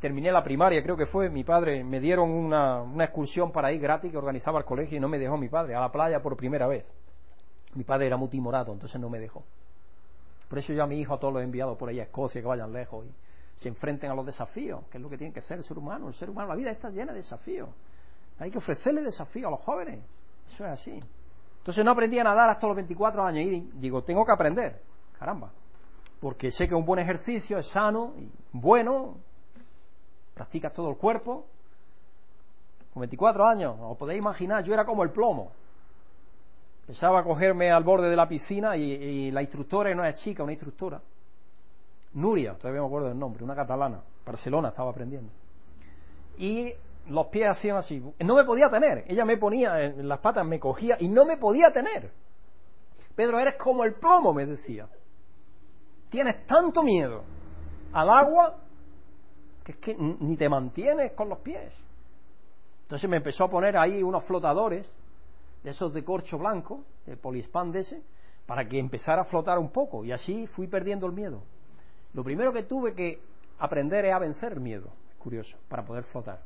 [0.00, 3.80] terminé la primaria, creo que fue, mi padre, me dieron una, una excursión para ir
[3.80, 6.36] gratis que organizaba el colegio y no me dejó mi padre, a la playa por
[6.36, 6.84] primera vez.
[7.74, 9.44] Mi padre era muy timorato, entonces no me dejó.
[10.48, 12.40] Por eso yo a mi hijo a todos los he enviado por ahí a Escocia,
[12.40, 13.12] que vayan lejos y
[13.56, 16.08] se enfrenten a los desafíos, que es lo que tiene que ser el ser humano.
[16.08, 17.68] El ser humano, la vida está llena de desafíos.
[18.38, 20.04] Hay que ofrecerle desafíos a los jóvenes.
[20.46, 21.00] Eso es así.
[21.58, 24.82] Entonces no aprendí a nadar hasta los 24 años y digo, tengo que aprender.
[25.18, 25.50] Caramba.
[26.20, 29.16] Porque sé que un buen ejercicio es sano y bueno,
[30.34, 31.46] practicas todo el cuerpo.
[32.92, 35.52] Con 24 años, os podéis imaginar, yo era como el plomo.
[36.86, 41.00] Pensaba cogerme al borde de la piscina y, la instructora, no es chica, una instructora,
[42.14, 45.30] Nuria, todavía me acuerdo del nombre, una catalana, Barcelona estaba aprendiendo.
[46.38, 46.72] Y
[47.08, 48.02] los pies hacían así.
[48.20, 49.04] No me podía tener.
[49.08, 52.12] Ella me ponía en las patas, me cogía y no me podía tener.
[53.16, 54.88] Pedro, eres como el plomo, me decía.
[56.08, 57.24] Tienes tanto miedo
[57.92, 58.56] al agua
[59.64, 61.72] que es que ni te mantienes con los pies.
[62.82, 64.90] Entonces me empezó a poner ahí unos flotadores,
[65.64, 68.02] de esos de corcho blanco, de poliespan de ese,
[68.46, 70.04] para que empezara a flotar un poco.
[70.04, 71.42] Y así fui perdiendo el miedo.
[72.12, 73.20] Lo primero que tuve que
[73.58, 76.40] aprender es a vencer el miedo, es curioso, para poder flotar.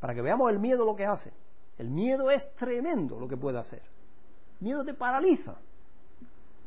[0.00, 1.32] Para que veamos el miedo lo que hace.
[1.78, 3.82] El miedo es tremendo lo que puede hacer.
[4.60, 5.56] El miedo te paraliza,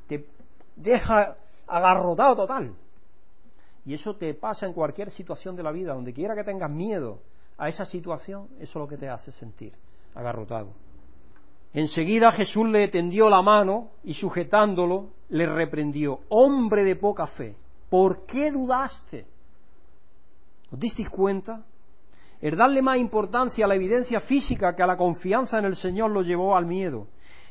[0.08, 0.28] te
[0.76, 1.36] deja
[1.68, 2.76] agarrotado total.
[3.86, 7.22] Y eso te pasa en cualquier situación de la vida, donde quiera que tengas miedo
[7.58, 9.74] a esa situación, eso es lo que te hace sentir
[10.14, 10.85] agarrotado.
[11.76, 17.58] Enseguida Jesús le tendió la mano y sujetándolo le reprendió, hombre de poca fe,
[17.90, 19.26] ¿por qué dudaste?
[20.72, 21.66] ¿Os disteis cuenta?
[22.40, 26.12] El darle más importancia a la evidencia física que a la confianza en el Señor
[26.12, 27.08] lo llevó al miedo.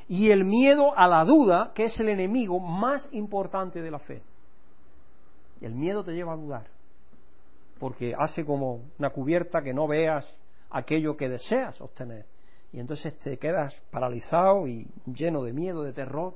[0.08, 4.22] Y el miedo a la duda, que es el enemigo más importante de la fe.
[5.60, 6.66] El miedo te lleva a dudar,
[7.78, 10.34] porque hace como una cubierta que no veas
[10.70, 12.24] aquello que deseas obtener.
[12.74, 16.34] Y entonces te quedas paralizado y lleno de miedo, de terror,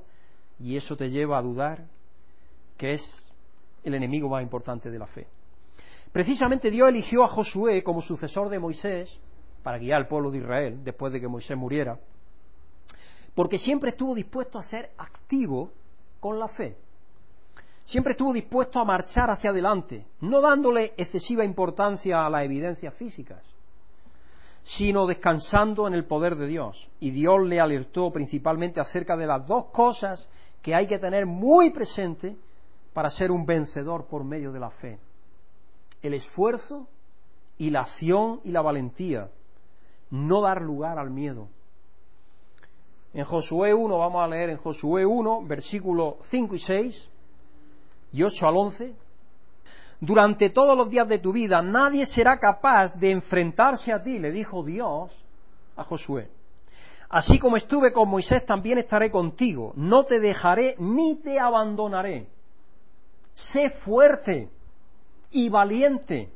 [0.57, 1.83] y eso te lleva a dudar,
[2.77, 3.03] que es
[3.83, 5.27] el enemigo más importante de la fe.
[6.13, 9.19] Precisamente Dios eligió a Josué como sucesor de Moisés
[9.63, 11.99] para guiar al pueblo de Israel después de que Moisés muriera,
[13.35, 15.73] porque siempre estuvo dispuesto a ser activo
[16.21, 16.77] con la fe
[17.89, 23.43] siempre estuvo dispuesto a marchar hacia adelante, no dándole excesiva importancia a las evidencias físicas,
[24.63, 26.89] sino descansando en el poder de Dios.
[26.99, 30.29] Y Dios le alertó principalmente acerca de las dos cosas
[30.61, 32.37] que hay que tener muy presente
[32.93, 34.99] para ser un vencedor por medio de la fe.
[36.01, 36.87] El esfuerzo
[37.57, 39.29] y la acción y la valentía.
[40.09, 41.47] No dar lugar al miedo.
[43.13, 47.09] En Josué 1, vamos a leer en Josué 1, versículos 5 y 6,
[48.13, 48.95] y 8 al 11,
[50.01, 54.31] durante todos los días de tu vida nadie será capaz de enfrentarse a ti, le
[54.31, 55.25] dijo Dios
[55.75, 56.29] a Josué.
[57.09, 59.73] Así como estuve con Moisés, también estaré contigo.
[59.75, 62.27] No te dejaré ni te abandonaré.
[63.33, 64.49] Sé fuerte
[65.31, 66.29] y valiente,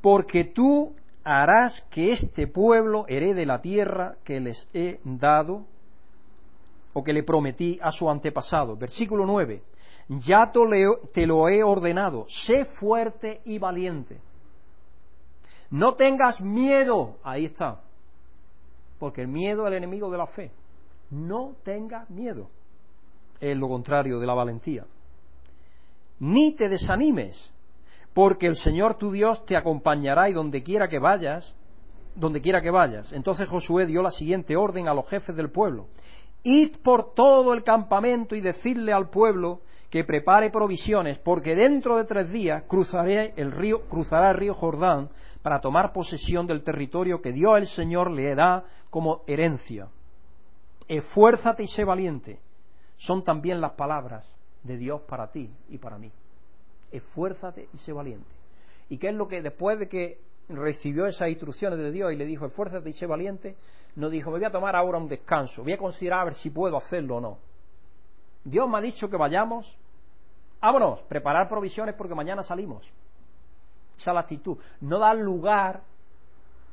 [0.00, 5.64] porque tú harás que este pueblo herede la tierra que les he dado
[6.92, 8.76] o que le prometí a su antepasado.
[8.76, 9.62] Versículo 9
[10.18, 14.20] ya te lo he ordenado, sé fuerte y valiente.
[15.70, 17.80] No tengas miedo, ahí está,
[18.98, 20.50] porque el miedo es el enemigo de la fe.
[21.10, 22.48] No tengas miedo,
[23.38, 24.84] es lo contrario de la valentía.
[26.18, 27.52] Ni te desanimes,
[28.12, 31.54] porque el Señor tu Dios te acompañará y donde quiera que vayas,
[32.16, 33.12] donde quiera que vayas.
[33.12, 35.86] Entonces Josué dio la siguiente orden a los jefes del pueblo.
[36.42, 42.04] id por todo el campamento y decirle al pueblo que prepare provisiones, porque dentro de
[42.04, 45.10] tres días cruzaré el río, cruzará el río Jordán
[45.42, 49.88] para tomar posesión del territorio que Dios el Señor le da como herencia.
[50.86, 52.40] Esfuérzate y sé valiente.
[52.96, 54.24] Son también las palabras
[54.62, 56.12] de Dios para ti y para mí.
[56.92, 58.30] Esfuérzate y sé valiente.
[58.88, 62.26] ¿Y qué es lo que después de que recibió esas instrucciones de Dios y le
[62.26, 63.56] dijo esfuérzate y sé valiente,
[63.96, 66.50] no dijo me voy a tomar ahora un descanso, voy a considerar a ver si
[66.50, 67.49] puedo hacerlo o no.
[68.44, 69.76] Dios me ha dicho que vayamos,
[70.60, 72.92] vámonos, preparar provisiones porque mañana salimos.
[73.96, 74.58] Esa es la actitud.
[74.80, 75.82] No dar lugar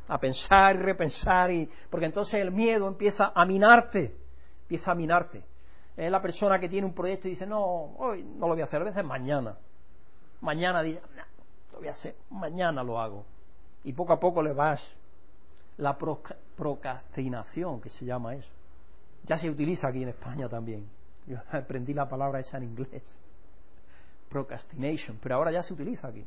[0.07, 4.15] a pensar y repensar, y, porque entonces el miedo empieza a minarte,
[4.61, 5.43] empieza a minarte.
[5.97, 7.61] Es la persona que tiene un proyecto y dice, no,
[7.97, 9.57] hoy no lo voy a hacer, a veces mañana.
[10.41, 11.01] Mañana dice,
[11.73, 13.25] lo voy a hacer, mañana lo hago.
[13.83, 14.93] Y poco a poco le vas.
[15.77, 15.97] La
[16.55, 18.49] procrastinación, que se llama eso.
[19.25, 20.89] Ya se utiliza aquí en España también.
[21.27, 23.03] Yo aprendí la palabra esa en inglés.
[24.29, 26.25] Procrastination, pero ahora ya se utiliza aquí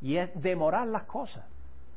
[0.00, 1.44] y es demorar las cosas.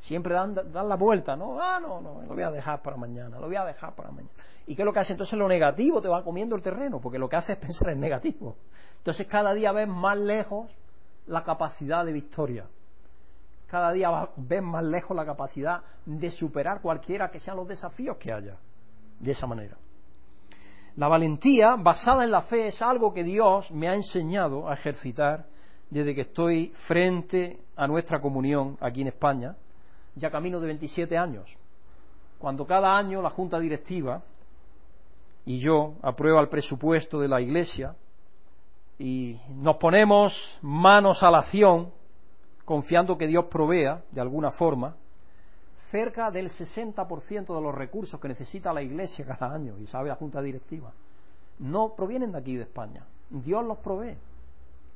[0.01, 1.61] Siempre dan, la vuelta, ¿no?
[1.61, 4.33] Ah, no, no, lo voy a dejar para mañana, lo voy a dejar para mañana.
[4.65, 5.13] ¿Y qué es lo que hace?
[5.13, 7.99] Entonces lo negativo te va comiendo el terreno, porque lo que hace es pensar en
[7.99, 8.55] negativo.
[8.97, 10.71] Entonces cada día ves más lejos
[11.27, 12.65] la capacidad de victoria.
[13.67, 18.31] Cada día ves más lejos la capacidad de superar cualquiera que sean los desafíos que
[18.31, 18.55] haya.
[19.19, 19.75] De esa manera.
[20.99, 25.45] La valentía basada en la fe es algo que Dios me ha enseñado a ejercitar
[25.89, 29.55] desde que estoy frente a nuestra comunión aquí en España,
[30.15, 31.57] ya camino de 27 años,
[32.37, 34.21] cuando cada año la Junta Directiva
[35.45, 37.95] y yo aprueba el presupuesto de la Iglesia
[38.97, 41.93] y nos ponemos manos a la acción,
[42.65, 44.97] confiando que Dios provea, de alguna forma,
[45.89, 50.15] cerca del 60% de los recursos que necesita la Iglesia cada año, y sabe la
[50.15, 50.91] Junta Directiva,
[51.59, 53.05] no provienen de aquí de España.
[53.29, 54.17] Dios los provee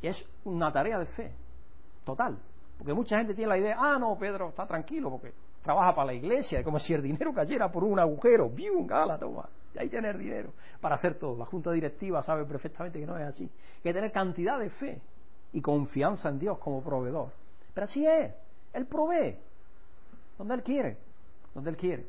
[0.08, 1.32] es una tarea de fe,
[2.04, 2.38] total.
[2.78, 6.14] Porque mucha gente tiene la idea, ah, no, Pedro está tranquilo porque trabaja para la
[6.14, 8.86] iglesia, es como si el dinero cayera por un agujero, ¡bium!
[8.86, 9.48] gala, toma!
[9.74, 11.38] Y ahí tener dinero para hacer todo.
[11.38, 13.44] La junta directiva sabe perfectamente que no es así.
[13.46, 15.02] Hay que tener cantidad de fe
[15.54, 17.30] y confianza en Dios como proveedor.
[17.74, 18.34] Pero así es,
[18.74, 19.38] Él provee,
[20.38, 20.98] donde Él quiere,
[21.54, 22.06] donde Él quiere.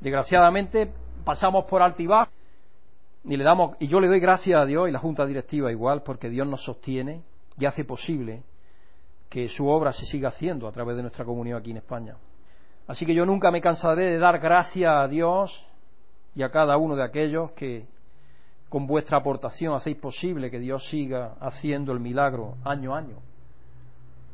[0.00, 0.92] Desgraciadamente
[1.24, 2.30] pasamos por altibajo
[3.24, 6.02] y, le damos, y yo le doy gracias a Dios y la Junta Directiva igual,
[6.02, 7.22] porque Dios nos sostiene
[7.58, 8.42] y hace posible
[9.28, 12.16] que su obra se siga haciendo a través de nuestra comunidad aquí en España.
[12.86, 15.66] Así que yo nunca me cansaré de dar gracias a Dios
[16.34, 17.86] y a cada uno de aquellos que
[18.68, 23.16] con vuestra aportación hacéis posible que Dios siga haciendo el milagro año a año.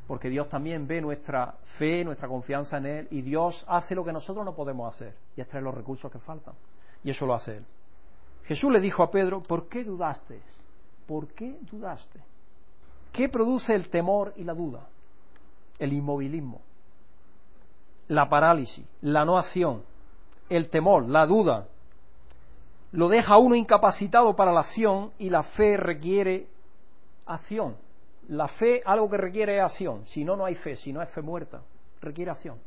[0.06, 4.12] Porque Dios también ve nuestra fe, nuestra confianza en Él y Dios hace lo que
[4.12, 6.54] nosotros no podemos hacer y es traer los recursos que faltan.
[7.02, 7.64] Y eso lo hace Él.
[8.44, 10.42] Jesús le dijo a Pedro, ¿por qué dudaste?
[11.06, 12.20] ¿Por qué dudaste?
[13.12, 14.86] ¿Qué produce el temor y la duda?
[15.78, 16.60] El inmovilismo,
[18.08, 19.82] la parálisis, la no acción,
[20.48, 21.68] el temor, la duda.
[22.92, 26.48] Lo deja uno incapacitado para la acción y la fe requiere
[27.26, 27.76] acción.
[28.28, 30.06] La fe, algo que requiere acción.
[30.06, 30.76] Si no, no hay fe.
[30.76, 31.62] Si no es fe muerta,
[32.00, 32.58] requiere acción.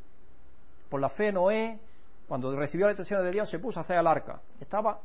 [0.90, 1.80] Por la fe Noé,
[2.28, 4.42] cuando recibió la instrucción de Dios, se puso a hacer el arca.
[4.60, 5.00] Estaba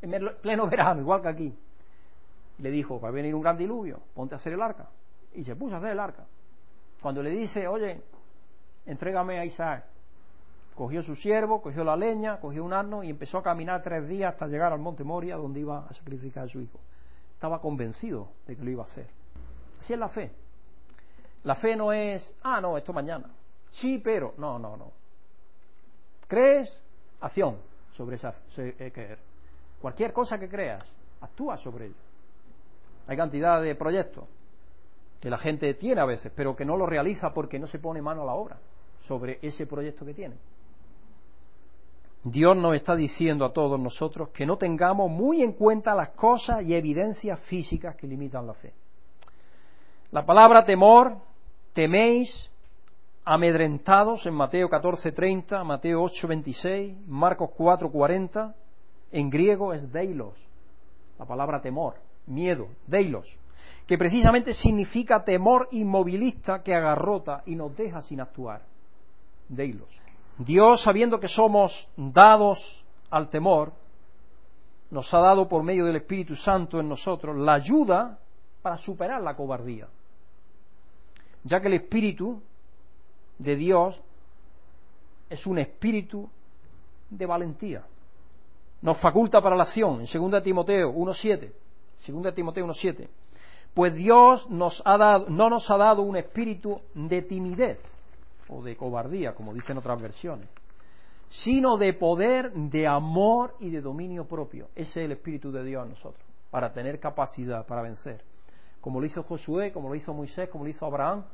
[0.00, 1.54] en pleno verano, igual que aquí.
[2.58, 4.88] Le dijo, va a venir un gran diluvio, ponte a hacer el arca.
[5.34, 6.24] Y se puso a hacer el arca.
[7.00, 8.00] Cuando le dice, oye,
[8.86, 9.84] entrégame a Isaac,
[10.74, 14.32] cogió su siervo, cogió la leña, cogió un asno y empezó a caminar tres días
[14.32, 16.78] hasta llegar al monte Moria, donde iba a sacrificar a su hijo.
[17.34, 19.21] Estaba convencido de que lo iba a hacer.
[19.82, 20.30] Así es la fe.
[21.42, 23.28] La fe no es, ah, no, esto mañana.
[23.68, 24.92] Sí, pero, no, no, no.
[26.28, 26.80] ¿Crees?
[27.20, 27.56] Acción
[27.90, 29.18] sobre esa creer.
[29.80, 30.88] Cualquier cosa que creas,
[31.20, 31.96] actúa sobre ello.
[33.08, 34.24] Hay cantidad de proyectos
[35.20, 38.00] que la gente tiene a veces, pero que no lo realiza porque no se pone
[38.00, 38.60] mano a la obra
[39.00, 40.36] sobre ese proyecto que tiene.
[42.22, 46.62] Dios nos está diciendo a todos nosotros que no tengamos muy en cuenta las cosas
[46.62, 48.72] y evidencias físicas que limitan la fe.
[50.12, 51.16] La palabra temor,
[51.72, 52.50] teméis,
[53.24, 58.54] amedrentados en Mateo 14:30, Mateo 8:26, Marcos 4:40,
[59.10, 60.34] en griego es deilos,
[61.18, 61.94] la palabra temor,
[62.26, 63.38] miedo, deilos,
[63.86, 68.60] que precisamente significa temor inmovilista que agarrota y nos deja sin actuar.
[69.48, 69.98] Deilos.
[70.36, 73.72] Dios, sabiendo que somos dados al temor,
[74.90, 78.18] nos ha dado por medio del Espíritu Santo en nosotros la ayuda
[78.60, 79.88] para superar la cobardía.
[81.44, 82.40] Ya que el Espíritu
[83.38, 84.00] de Dios
[85.28, 86.28] es un espíritu
[87.10, 87.84] de valentía
[88.82, 91.52] nos faculta para la acción, en 2 Timoteo 1.7,
[92.06, 93.08] 2 Timoteo 1.7,
[93.72, 97.78] pues Dios nos ha dado, no nos ha dado un espíritu de timidez
[98.48, 100.48] o de cobardía, como dicen otras versiones,
[101.28, 104.68] sino de poder, de amor y de dominio propio.
[104.74, 108.22] Ese es el espíritu de Dios en nosotros, para tener capacidad para vencer.
[108.82, 111.24] Como lo hizo Josué, como lo hizo Moisés, como lo hizo Abraham,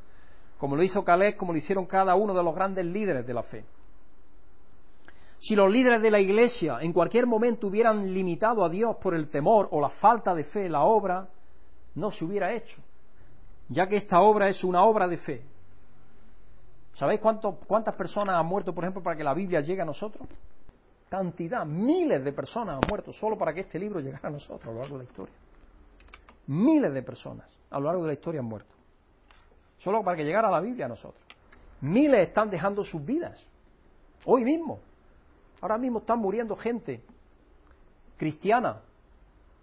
[0.57, 3.43] como lo hizo Caleb, como lo hicieron cada uno de los grandes líderes de la
[3.43, 3.65] fe.
[5.39, 9.29] Si los líderes de la Iglesia en cualquier momento hubieran limitado a Dios por el
[9.29, 11.27] temor o la falta de fe, la obra
[11.95, 12.81] no se hubiera hecho,
[13.67, 15.41] ya que esta obra es una obra de fe.
[16.93, 20.27] ¿Sabéis cuántas personas han muerto, por ejemplo, para que la Biblia llegue a nosotros?
[21.07, 24.71] Cantidad, miles de personas han muerto solo para que este libro llegara a nosotros a
[24.71, 25.33] lo largo de la historia.
[26.49, 28.73] Miles de personas a lo largo de la historia han muerto.
[29.77, 31.23] Solo para que llegara la Biblia a nosotros.
[31.81, 33.45] Miles están dejando sus vidas.
[34.25, 34.79] Hoy mismo.
[35.61, 37.03] Ahora mismo están muriendo gente
[38.17, 38.81] cristiana,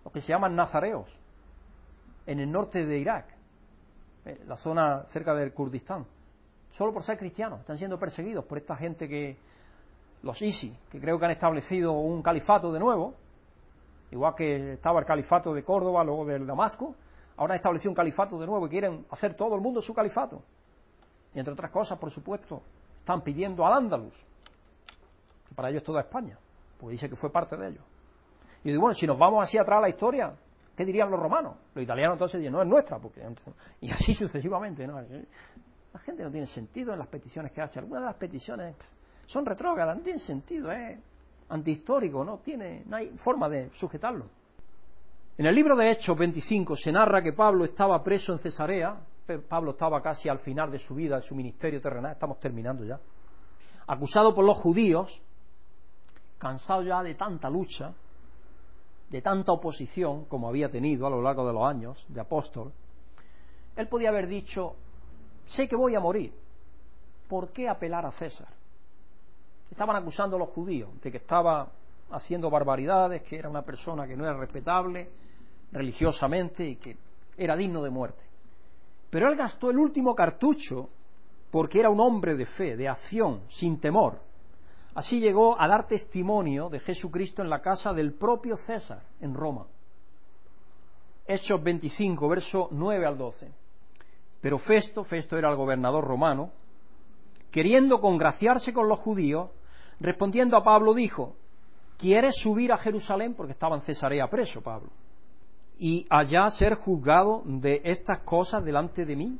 [0.04, 1.10] los que se llaman nazareos,
[2.24, 3.26] en el norte de Irak,
[4.24, 6.06] eh, la zona cerca del Kurdistán,
[6.70, 9.36] solo por ser cristianos, están siendo perseguidos por esta gente que,
[10.22, 13.14] los ISI, que creo que han establecido un califato de nuevo,
[14.16, 16.94] igual que estaba el califato de Córdoba, luego del Damasco,
[17.36, 20.42] ahora han establecido un califato de nuevo y quieren hacer todo el mundo su califato.
[21.34, 22.62] Y entre otras cosas, por supuesto,
[22.98, 24.14] están pidiendo al Ándalus,
[25.48, 26.38] que para ellos es toda España,
[26.78, 27.84] pues dice que fue parte de ellos.
[28.64, 30.34] Y digo, bueno, si nos vamos así atrás a la historia,
[30.76, 31.56] ¿Qué dirían los romanos?
[31.74, 33.22] Los italianos entonces dirían, no es nuestra, porque
[33.80, 34.86] y así sucesivamente.
[34.86, 35.00] ¿no?
[35.00, 37.78] La gente no tiene sentido en las peticiones que hace.
[37.78, 38.76] Algunas de las peticiones
[39.24, 40.98] son retrógradas, no tienen sentido, es
[41.48, 44.26] antihistórico, no tiene, no hay forma de sujetarlo.
[45.38, 48.98] En el libro de Hechos 25 se narra que Pablo estaba preso en Cesarea,
[49.48, 52.98] Pablo estaba casi al final de su vida, de su ministerio terrenal, estamos terminando ya,
[53.86, 55.20] acusado por los judíos,
[56.38, 57.92] cansado ya de tanta lucha,
[59.10, 62.72] de tanta oposición como había tenido a lo largo de los años de apóstol,
[63.76, 64.74] él podía haber dicho,
[65.44, 66.32] sé que voy a morir,
[67.28, 68.48] ¿por qué apelar a César?
[69.70, 71.68] Estaban acusando a los judíos de que estaba
[72.10, 75.10] haciendo barbaridades, que era una persona que no era respetable
[75.72, 76.96] religiosamente y que
[77.36, 78.22] era digno de muerte.
[79.10, 80.88] Pero él gastó el último cartucho
[81.50, 84.20] porque era un hombre de fe, de acción, sin temor,
[84.96, 89.66] Así llegó a dar testimonio de Jesucristo en la casa del propio César, en Roma.
[91.26, 93.52] Hechos 25, verso 9 al 12.
[94.40, 96.50] Pero Festo, Festo era el gobernador romano,
[97.50, 99.50] queriendo congraciarse con los judíos,
[100.00, 101.36] respondiendo a Pablo dijo,
[101.98, 103.34] ¿quieres subir a Jerusalén?
[103.34, 104.90] Porque estaba en Cesarea preso Pablo.
[105.78, 109.38] Y allá ser juzgado de estas cosas delante de mí,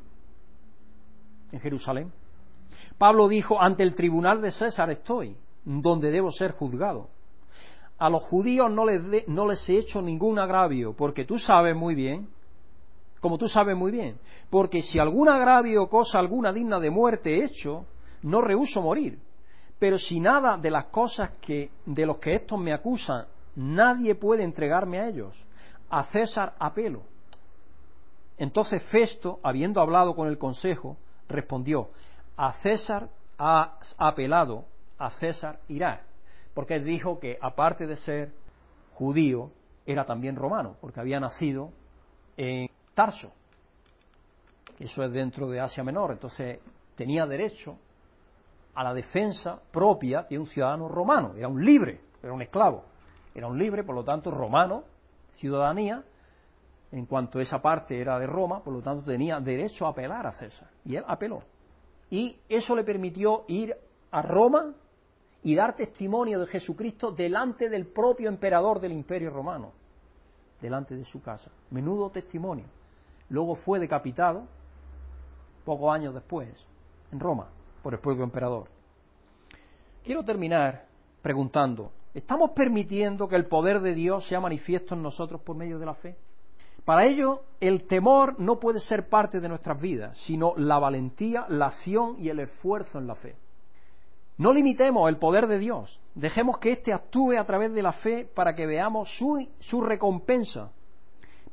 [1.51, 2.11] en Jerusalén.
[2.97, 5.35] Pablo dijo, ante el tribunal de César estoy
[5.67, 7.09] donde debo ser juzgado.
[7.97, 11.95] A los judíos no les, no les he hecho ningún agravio, porque tú sabes muy
[11.95, 12.29] bien,
[13.19, 14.17] como tú sabes muy bien,
[14.49, 17.85] porque si algún agravio o cosa alguna digna de muerte he hecho,
[18.27, 19.19] no rehuso morir.
[19.79, 23.25] Pero si nada de las cosas que, de los que estos me acusan,
[23.55, 25.45] nadie puede entregarme a ellos.
[25.89, 27.03] A César apelo.
[28.37, 30.97] Entonces Festo, habiendo hablado con el consejo,
[31.27, 31.89] respondió,
[32.35, 34.65] a César has apelado
[34.97, 36.03] a César irá,
[36.53, 38.33] porque dijo que aparte de ser
[38.95, 39.51] judío,
[39.85, 41.71] era también romano, porque había nacido
[42.35, 43.31] en Tarso,
[44.79, 46.59] eso es dentro de Asia Menor, entonces
[46.95, 47.77] tenía derecho
[48.77, 52.83] a la defensa propia de un ciudadano romano, era un libre, era un esclavo,
[53.33, 54.83] era un libre, por lo tanto romano,
[55.31, 56.03] ciudadanía,
[56.91, 60.31] en cuanto esa parte era de Roma, por lo tanto tenía derecho a apelar a
[60.31, 61.41] César, y él apeló.
[62.11, 63.75] Y eso le permitió ir
[64.11, 64.75] a Roma
[65.41, 69.71] y dar testimonio de Jesucristo delante del propio emperador del imperio romano,
[70.61, 71.49] delante de su casa.
[71.71, 72.65] Menudo testimonio.
[73.29, 74.43] Luego fue decapitado,
[75.65, 76.47] pocos años después,
[77.11, 77.47] en Roma,
[77.81, 78.67] por el propio emperador.
[80.03, 80.85] Quiero terminar
[81.21, 85.85] preguntando, ¿estamos permitiendo que el poder de Dios sea manifiesto en nosotros por medio de
[85.85, 86.15] la fe?
[86.85, 91.65] Para ello, el temor no puede ser parte de nuestras vidas, sino la valentía, la
[91.65, 93.35] acción y el esfuerzo en la fe.
[94.37, 98.23] No limitemos el poder de Dios, dejemos que éste actúe a través de la fe
[98.23, 100.71] para que veamos su, su recompensa.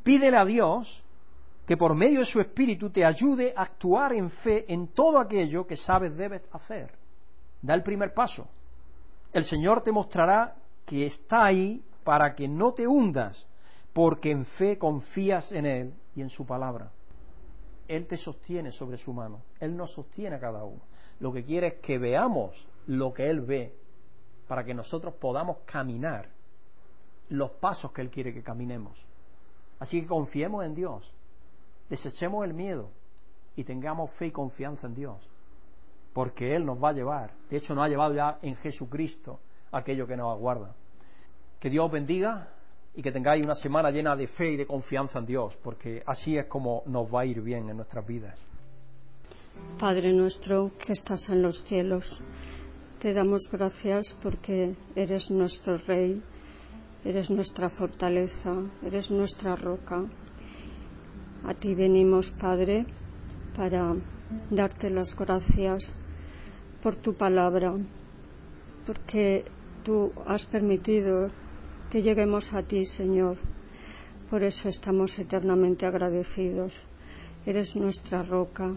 [0.02, 1.03] Pídele a Dios
[1.66, 5.66] que por medio de su espíritu te ayude a actuar en fe en todo aquello
[5.66, 6.92] que sabes debes hacer.
[7.62, 8.48] Da el primer paso.
[9.32, 13.46] El Señor te mostrará que está ahí para que no te hundas,
[13.92, 16.92] porque en fe confías en Él y en su palabra.
[17.88, 20.82] Él te sostiene sobre su mano, Él nos sostiene a cada uno.
[21.20, 23.74] Lo que quiere es que veamos lo que Él ve,
[24.46, 26.28] para que nosotros podamos caminar
[27.30, 29.02] los pasos que Él quiere que caminemos.
[29.78, 31.13] Así que confiemos en Dios,
[31.88, 32.90] desechemos el miedo
[33.56, 35.28] y tengamos fe y confianza en Dios,
[36.12, 37.32] porque Él nos va a llevar.
[37.50, 39.40] De hecho, nos ha llevado ya en Jesucristo
[39.72, 40.74] aquello que nos aguarda.
[41.60, 42.48] Que Dios bendiga
[42.94, 46.36] y que tengáis una semana llena de fe y de confianza en Dios, porque así
[46.36, 48.38] es como nos va a ir bien en nuestras vidas.
[49.78, 52.20] Padre nuestro que estás en los cielos,
[53.00, 56.22] te damos gracias porque eres nuestro Rey,
[57.04, 60.04] eres nuestra fortaleza, eres nuestra roca.
[61.46, 62.86] A ti venimos, Padre,
[63.54, 63.94] para
[64.50, 65.94] darte las gracias
[66.82, 67.74] por tu palabra,
[68.86, 69.44] porque
[69.84, 71.30] tú has permitido
[71.90, 73.36] que lleguemos a ti, Señor.
[74.30, 76.86] Por eso estamos eternamente agradecidos.
[77.44, 78.72] Eres nuestra roca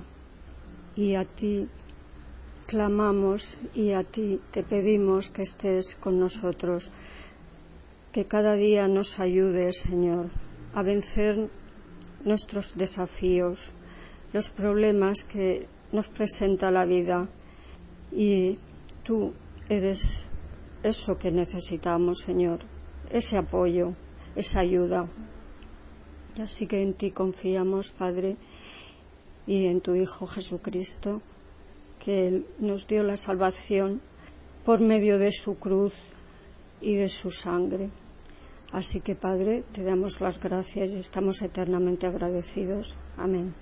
[0.94, 1.70] y a ti
[2.66, 6.92] clamamos y a ti te pedimos que estés con nosotros,
[8.12, 10.32] que cada día nos ayudes, Señor,
[10.74, 11.50] a vencer
[12.28, 13.74] nuestros desafíos,
[14.34, 17.30] los problemas que nos presenta la vida
[18.12, 18.60] y
[19.04, 19.34] tú
[19.70, 20.30] eres
[20.84, 22.60] eso que necesitamos, Señor,
[23.10, 23.94] ese apoyo,
[24.36, 25.10] esa ayuda.
[26.40, 28.38] Así que en ti confiamos, Padre,
[29.48, 31.22] y en tu Hijo Jesucristo,
[32.04, 34.02] que Él nos dio la salvación
[34.66, 35.94] por medio de su cruz
[36.82, 37.90] y de su sangre.
[38.72, 43.00] Así que, Padre, te damos las gracias y estamos eternamente agradecidos.
[43.18, 43.54] Amén.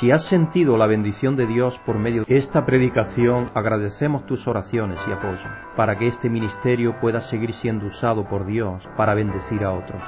[0.00, 4.98] Si has sentido la bendición de Dios por medio de esta predicación, agradecemos tus oraciones
[5.06, 9.72] y apoyo para que este ministerio pueda seguir siendo usado por Dios para bendecir a
[9.72, 10.02] otros.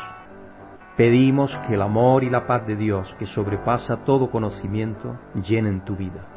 [0.96, 5.96] Pedimos que el amor y la paz de Dios, que sobrepasa todo conocimiento, llenen tu
[5.96, 6.31] vida.